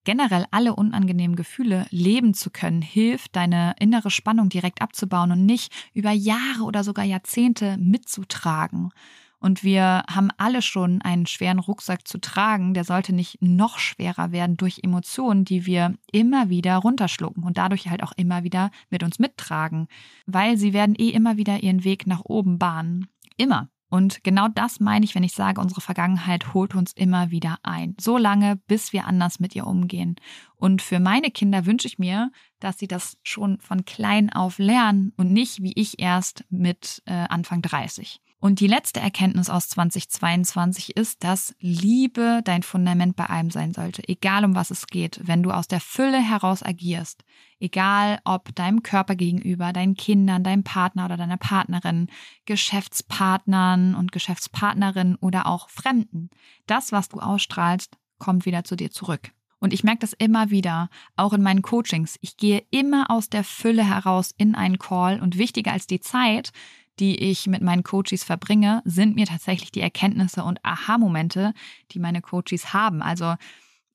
Generell 0.04 0.46
alle 0.52 0.76
unangenehmen 0.76 1.36
Gefühle 1.36 1.88
leben 1.90 2.36
zu 2.36 2.52
können, 2.52 2.84
hilft, 2.84 3.36
deine 3.36 3.74
innere 3.80 4.12
Spannung 4.12 4.50
direkt 4.50 4.84
abzubauen 4.84 5.32
und 5.32 5.48
nicht 5.48 5.74
über 5.96 6.12
Jahre 6.12 6.66
oder 6.66 6.84
sogar 6.84 7.04
Jahrzehnte 7.04 7.78
mitzutragen. 7.80 8.92
Und 9.40 9.64
wir 9.64 10.04
haben 10.08 10.30
alle 10.38 10.62
schon 10.62 11.02
einen 11.02 11.26
schweren 11.26 11.58
Rucksack 11.58 12.08
zu 12.08 12.20
tragen. 12.20 12.76
Der 12.76 12.84
sollte 12.84 13.12
nicht 13.12 13.42
noch 13.42 13.80
schwerer 13.80 14.32
werden 14.32 14.56
durch 14.56 14.82
Emotionen, 14.84 15.46
die 15.46 15.66
wir 15.66 15.96
immer 16.12 16.50
wieder 16.50 16.76
runterschlucken 16.78 17.44
und 17.44 17.58
dadurch 17.58 17.88
halt 17.88 18.04
auch 18.04 18.14
immer 18.18 18.44
wieder 18.44 18.70
mit 18.92 19.02
uns 19.02 19.18
mittragen. 19.18 19.88
Weil 20.28 20.58
sie 20.58 20.74
werden 20.74 20.94
eh 20.96 21.10
immer 21.10 21.38
wieder 21.38 21.64
ihren 21.64 21.84
Weg 21.84 22.06
nach 22.06 22.22
oben 22.24 22.60
bahnen. 22.60 23.08
Immer. 23.38 23.70
Und 23.90 24.24
genau 24.24 24.48
das 24.48 24.80
meine 24.80 25.06
ich, 25.06 25.16
wenn 25.16 25.24
ich 25.24 25.34
sage, 25.34 25.62
unsere 25.62 25.82
Vergangenheit 25.82 26.54
holt 26.54 26.76
uns 26.76 26.92
immer 26.94 27.32
wieder 27.32 27.58
ein. 27.64 27.96
So 28.00 28.18
lange, 28.18 28.58
bis 28.68 28.94
wir 28.94 29.06
anders 29.06 29.40
mit 29.40 29.56
ihr 29.56 29.68
umgehen. 29.68 30.16
Und 30.56 30.82
für 30.82 31.00
meine 31.00 31.32
Kinder 31.32 31.66
wünsche 31.66 31.88
ich 31.88 32.00
mir, 32.00 32.32
dass 32.60 32.80
sie 32.80 32.88
das 32.88 33.18
schon 33.24 33.60
von 33.60 33.86
klein 33.86 34.32
auf 34.34 34.58
lernen 34.58 35.14
und 35.18 35.32
nicht 35.32 35.62
wie 35.62 35.74
ich 35.76 36.00
erst 36.00 36.46
mit 36.50 37.04
äh, 37.06 37.14
Anfang 37.14 37.62
30. 37.62 38.22
Und 38.40 38.60
die 38.60 38.68
letzte 38.68 39.00
Erkenntnis 39.00 39.50
aus 39.50 39.70
2022 39.70 40.96
ist, 40.98 41.24
dass 41.24 41.56
Liebe 41.60 42.42
dein 42.44 42.64
Fundament 42.64 43.16
bei 43.16 43.26
allem 43.26 43.50
sein 43.50 43.74
sollte, 43.74 44.08
egal 44.08 44.46
um 44.46 44.56
was 44.56 44.72
es 44.72 44.88
geht. 44.88 45.20
Wenn 45.24 45.42
du 45.42 45.52
aus 45.52 45.68
der 45.68 45.80
Fülle 45.80 46.22
heraus 46.22 46.62
agierst, 46.62 47.24
egal 47.60 48.20
ob 48.24 48.54
deinem 48.54 48.84
Körper 48.84 49.16
gegenüber, 49.16 49.74
deinen 49.74 49.96
Kindern, 49.96 50.44
deinem 50.44 50.64
Partner 50.64 51.06
oder 51.06 51.18
deiner 51.18 51.38
Partnerin, 51.38 52.08
Geschäftspartnern 52.46 53.96
und 53.96 54.12
Geschäftspartnerinnen 54.12 55.16
oder 55.16 55.48
auch 55.48 55.70
Fremden, 55.70 56.30
das, 56.68 56.92
was 56.92 57.10
du 57.10 57.20
ausstrahlst, 57.20 57.98
kommt 58.20 58.46
wieder 58.46 58.64
zu 58.64 58.76
dir 58.76 58.92
zurück. 58.92 59.32
Und 59.60 59.74
ich 59.74 59.84
merke 59.84 60.02
das 60.02 60.14
immer 60.14 60.52
wieder, 60.52 60.90
auch 61.16 61.34
in 61.34 61.42
meinen 61.42 61.64
Coachings. 61.64 62.18
Ich 62.22 62.38
gehe 62.38 62.64
immer 62.70 63.10
aus 63.10 63.30
der 63.30 63.44
Fülle 63.44 63.84
heraus 63.84 64.32
in 64.38 64.54
einen 64.54 64.78
Call 64.78 65.20
und 65.20 65.38
wichtiger 65.38 65.72
als 65.72 65.88
die 65.88 66.02
Zeit 66.02 66.52
die 67.00 67.18
ich 67.18 67.48
mit 67.48 67.62
meinen 67.62 67.84
Coaches 67.84 68.24
verbringe, 68.24 68.82
sind 68.86 69.16
mir 69.16 69.26
tatsächlich 69.26 69.72
die 69.72 69.82
Erkenntnisse 69.82 70.44
und 70.44 70.64
Aha-Momente, 70.64 71.54
die 71.92 72.00
meine 72.00 72.22
Coaches 72.22 72.74
haben. 72.74 73.02
Also 73.02 73.36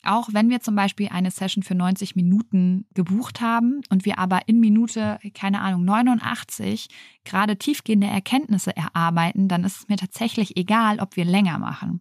auch 0.03 0.29
wenn 0.33 0.49
wir 0.49 0.61
zum 0.61 0.75
Beispiel 0.75 1.09
eine 1.09 1.31
Session 1.31 1.63
für 1.63 1.75
90 1.75 2.17
Minuten 2.17 2.87
gebucht 2.95 3.41
haben 3.41 3.83
und 3.91 4.05
wir 4.05 4.19
aber 4.19 4.41
in 4.47 4.61
Minute, 4.61 5.19
keine 5.35 5.61
Ahnung, 5.61 5.85
89 5.85 6.89
gerade 7.25 7.57
tiefgehende 7.57 8.07
Erkenntnisse 8.07 8.75
erarbeiten, 8.75 9.49
dann 9.49 9.65
ist 9.65 9.81
es 9.81 9.89
mir 9.89 9.97
tatsächlich 9.97 10.57
egal, 10.57 11.01
ob 11.01 11.17
wir 11.17 11.25
länger 11.25 11.59
machen. 11.59 12.01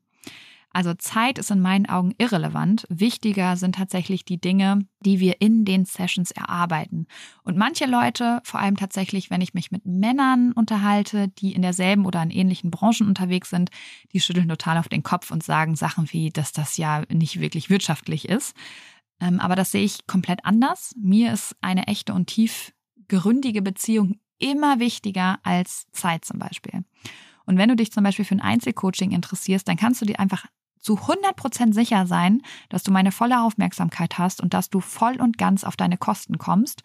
Also 0.72 0.94
Zeit 0.94 1.40
ist 1.40 1.50
in 1.50 1.62
meinen 1.62 1.88
Augen 1.88 2.14
irrelevant. 2.20 2.86
Wichtiger 2.90 3.58
sind 3.58 3.76
tatsächlich 3.76 4.24
die 4.24 4.40
Dinge, 4.40 4.86
die 5.00 5.20
wir 5.20 5.42
in 5.42 5.66
den 5.66 5.86
Sessions 5.86 6.30
erarbeiten. 6.30 7.08
Und 7.44 7.58
manche 7.58 7.86
Leute, 7.86 8.40
vor 8.44 8.60
allem 8.60 8.78
tatsächlich, 8.78 9.32
wenn 9.32 9.42
ich 9.42 9.56
mich 9.56 9.72
mit 9.72 9.86
Männern 9.86 10.52
unterhalte, 10.52 11.28
die 11.28 11.54
in 11.54 11.64
derselben 11.64 12.06
oder 12.06 12.22
in 12.22 12.30
ähnlichen 12.30 12.70
Branchen 12.70 13.08
unterwegs 13.08 13.50
sind, 13.50 13.72
die 14.14 14.20
schütteln 14.20 14.48
total 14.48 14.78
auf 14.78 14.90
den 14.90 15.02
Kopf 15.02 15.32
und 15.32 15.44
sagen 15.44 15.76
Sachen 15.76 16.12
wie, 16.12 16.30
dass 16.30 16.52
das 16.52 16.78
ja 16.78 17.04
nicht 17.12 17.40
wirklich 17.40 17.72
wirtschaftlich 17.72 18.30
ist. 18.30 18.56
Ähm, 19.20 19.40
aber 19.40 19.56
das 19.56 19.72
sehe 19.72 19.84
ich 19.84 20.06
komplett 20.06 20.46
anders. 20.46 20.94
Mir 20.98 21.34
ist 21.34 21.56
eine 21.62 21.88
echte 21.88 22.14
und 22.14 22.28
tiefgründige 22.28 23.64
Beziehung 23.64 24.20
immer 24.38 24.80
wichtiger 24.80 25.40
als 25.44 25.88
Zeit 25.92 26.26
zum 26.26 26.38
Beispiel. 26.40 26.84
Und 27.46 27.58
wenn 27.58 27.70
du 27.70 27.76
dich 27.76 27.92
zum 27.92 28.04
Beispiel 28.04 28.26
für 28.26 28.36
ein 28.36 28.42
Einzelcoaching 28.42 29.12
interessierst, 29.12 29.68
dann 29.68 29.76
kannst 29.76 30.02
du 30.02 30.06
dir 30.06 30.20
einfach 30.20 30.46
zu 30.80 30.96
100% 30.96 31.74
sicher 31.74 32.08
sein, 32.08 32.42
dass 32.70 32.84
du 32.84 32.92
meine 32.92 33.12
volle 33.12 33.42
Aufmerksamkeit 33.42 34.18
hast 34.18 34.42
und 34.42 34.54
dass 34.54 34.70
du 34.70 34.80
voll 34.80 35.20
und 35.22 35.38
ganz 35.38 35.64
auf 35.64 35.76
deine 35.76 35.98
Kosten 35.98 36.38
kommst. 36.38 36.84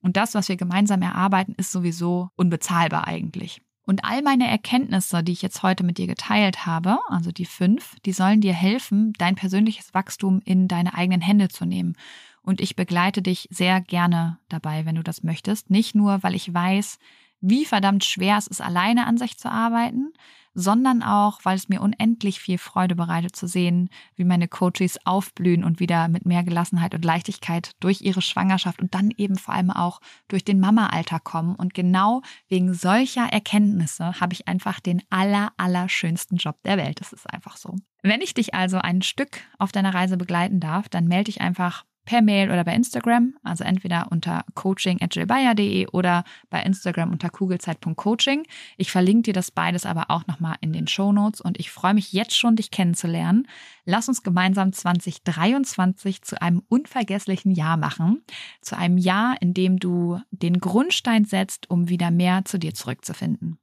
Und 0.00 0.16
das, 0.16 0.34
was 0.34 0.48
wir 0.48 0.56
gemeinsam 0.56 1.02
erarbeiten, 1.02 1.54
ist 1.56 1.72
sowieso 1.72 2.30
unbezahlbar 2.36 3.06
eigentlich. 3.06 3.60
Und 3.88 4.04
all 4.04 4.20
meine 4.20 4.46
Erkenntnisse, 4.46 5.22
die 5.24 5.32
ich 5.32 5.40
jetzt 5.40 5.62
heute 5.62 5.82
mit 5.82 5.96
dir 5.96 6.06
geteilt 6.06 6.66
habe, 6.66 6.98
also 7.08 7.32
die 7.32 7.46
fünf, 7.46 7.96
die 8.04 8.12
sollen 8.12 8.42
dir 8.42 8.52
helfen, 8.52 9.14
dein 9.16 9.34
persönliches 9.34 9.94
Wachstum 9.94 10.42
in 10.44 10.68
deine 10.68 10.94
eigenen 10.94 11.22
Hände 11.22 11.48
zu 11.48 11.64
nehmen. 11.64 11.96
Und 12.42 12.60
ich 12.60 12.76
begleite 12.76 13.22
dich 13.22 13.48
sehr 13.50 13.80
gerne 13.80 14.38
dabei, 14.50 14.84
wenn 14.84 14.96
du 14.96 15.02
das 15.02 15.22
möchtest. 15.22 15.70
Nicht 15.70 15.94
nur, 15.94 16.22
weil 16.22 16.34
ich 16.34 16.52
weiß, 16.52 16.98
wie 17.40 17.64
verdammt 17.64 18.04
schwer 18.04 18.36
es 18.36 18.46
ist, 18.46 18.60
alleine 18.60 19.06
an 19.06 19.16
sich 19.16 19.38
zu 19.38 19.50
arbeiten, 19.50 20.12
sondern 20.54 21.02
auch, 21.02 21.40
weil 21.44 21.56
es 21.56 21.68
mir 21.68 21.80
unendlich 21.80 22.40
viel 22.40 22.58
Freude 22.58 22.94
bereitet 22.94 23.36
zu 23.36 23.46
sehen, 23.46 23.90
wie 24.16 24.24
meine 24.24 24.48
Coaches 24.48 24.98
aufblühen 25.04 25.64
und 25.64 25.80
wieder 25.80 26.08
mit 26.08 26.26
mehr 26.26 26.42
Gelassenheit 26.42 26.94
und 26.94 27.04
Leichtigkeit 27.04 27.72
durch 27.80 28.00
ihre 28.00 28.22
Schwangerschaft 28.22 28.80
und 28.80 28.94
dann 28.94 29.10
eben 29.16 29.36
vor 29.36 29.54
allem 29.54 29.70
auch 29.70 30.00
durch 30.28 30.44
den 30.44 30.60
Mama-Alter 30.60 31.20
kommen. 31.20 31.54
Und 31.54 31.74
genau 31.74 32.22
wegen 32.48 32.74
solcher 32.74 33.26
Erkenntnisse 33.32 34.20
habe 34.20 34.32
ich 34.32 34.48
einfach 34.48 34.80
den 34.80 35.02
aller, 35.10 35.52
aller 35.56 35.88
schönsten 35.88 36.36
Job 36.36 36.56
der 36.64 36.76
Welt. 36.76 37.00
Das 37.00 37.12
ist 37.12 37.28
einfach 37.28 37.56
so. 37.56 37.76
Wenn 38.02 38.20
ich 38.20 38.34
dich 38.34 38.54
also 38.54 38.78
ein 38.78 39.02
Stück 39.02 39.40
auf 39.58 39.72
deiner 39.72 39.94
Reise 39.94 40.16
begleiten 40.16 40.60
darf, 40.60 40.88
dann 40.88 41.08
melde 41.08 41.24
dich 41.24 41.40
einfach 41.40 41.84
per 42.08 42.22
Mail 42.22 42.50
oder 42.50 42.64
bei 42.64 42.74
Instagram, 42.74 43.34
also 43.42 43.64
entweder 43.64 44.10
unter 44.10 44.46
coaching.jillbayer.de 44.54 45.88
oder 45.88 46.24
bei 46.48 46.62
Instagram 46.62 47.12
unter 47.12 47.28
kugelzeit.coaching. 47.28 48.44
Ich 48.78 48.90
verlinke 48.90 49.24
dir 49.24 49.34
das 49.34 49.50
beides 49.50 49.84
aber 49.84 50.06
auch 50.08 50.26
nochmal 50.26 50.56
in 50.62 50.72
den 50.72 50.86
Show 50.86 51.12
Notes 51.12 51.42
und 51.42 51.60
ich 51.60 51.70
freue 51.70 51.92
mich 51.92 52.14
jetzt 52.14 52.34
schon, 52.34 52.56
dich 52.56 52.70
kennenzulernen. 52.70 53.46
Lass 53.84 54.08
uns 54.08 54.22
gemeinsam 54.22 54.72
2023 54.72 56.22
zu 56.22 56.40
einem 56.40 56.62
unvergesslichen 56.70 57.52
Jahr 57.52 57.76
machen. 57.76 58.22
Zu 58.62 58.78
einem 58.78 58.96
Jahr, 58.96 59.36
in 59.42 59.52
dem 59.52 59.78
du 59.78 60.18
den 60.30 60.60
Grundstein 60.60 61.26
setzt, 61.26 61.68
um 61.68 61.90
wieder 61.90 62.10
mehr 62.10 62.46
zu 62.46 62.58
dir 62.58 62.72
zurückzufinden. 62.72 63.58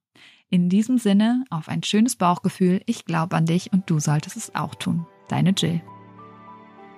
In 0.51 0.69
diesem 0.69 0.99
Sinne, 0.99 1.45
auf 1.49 1.67
ein 1.67 1.81
schönes 1.81 2.15
Bauchgefühl. 2.15 2.84
Ich 2.86 3.05
glaube 3.05 3.36
an 3.38 3.47
dich 3.47 3.73
und 3.73 3.89
du 3.89 3.97
solltest 3.97 4.38
es 4.38 4.53
auch 4.53 4.75
tun. 4.75 5.08
Deine 5.29 5.49
Jill. 5.58 5.81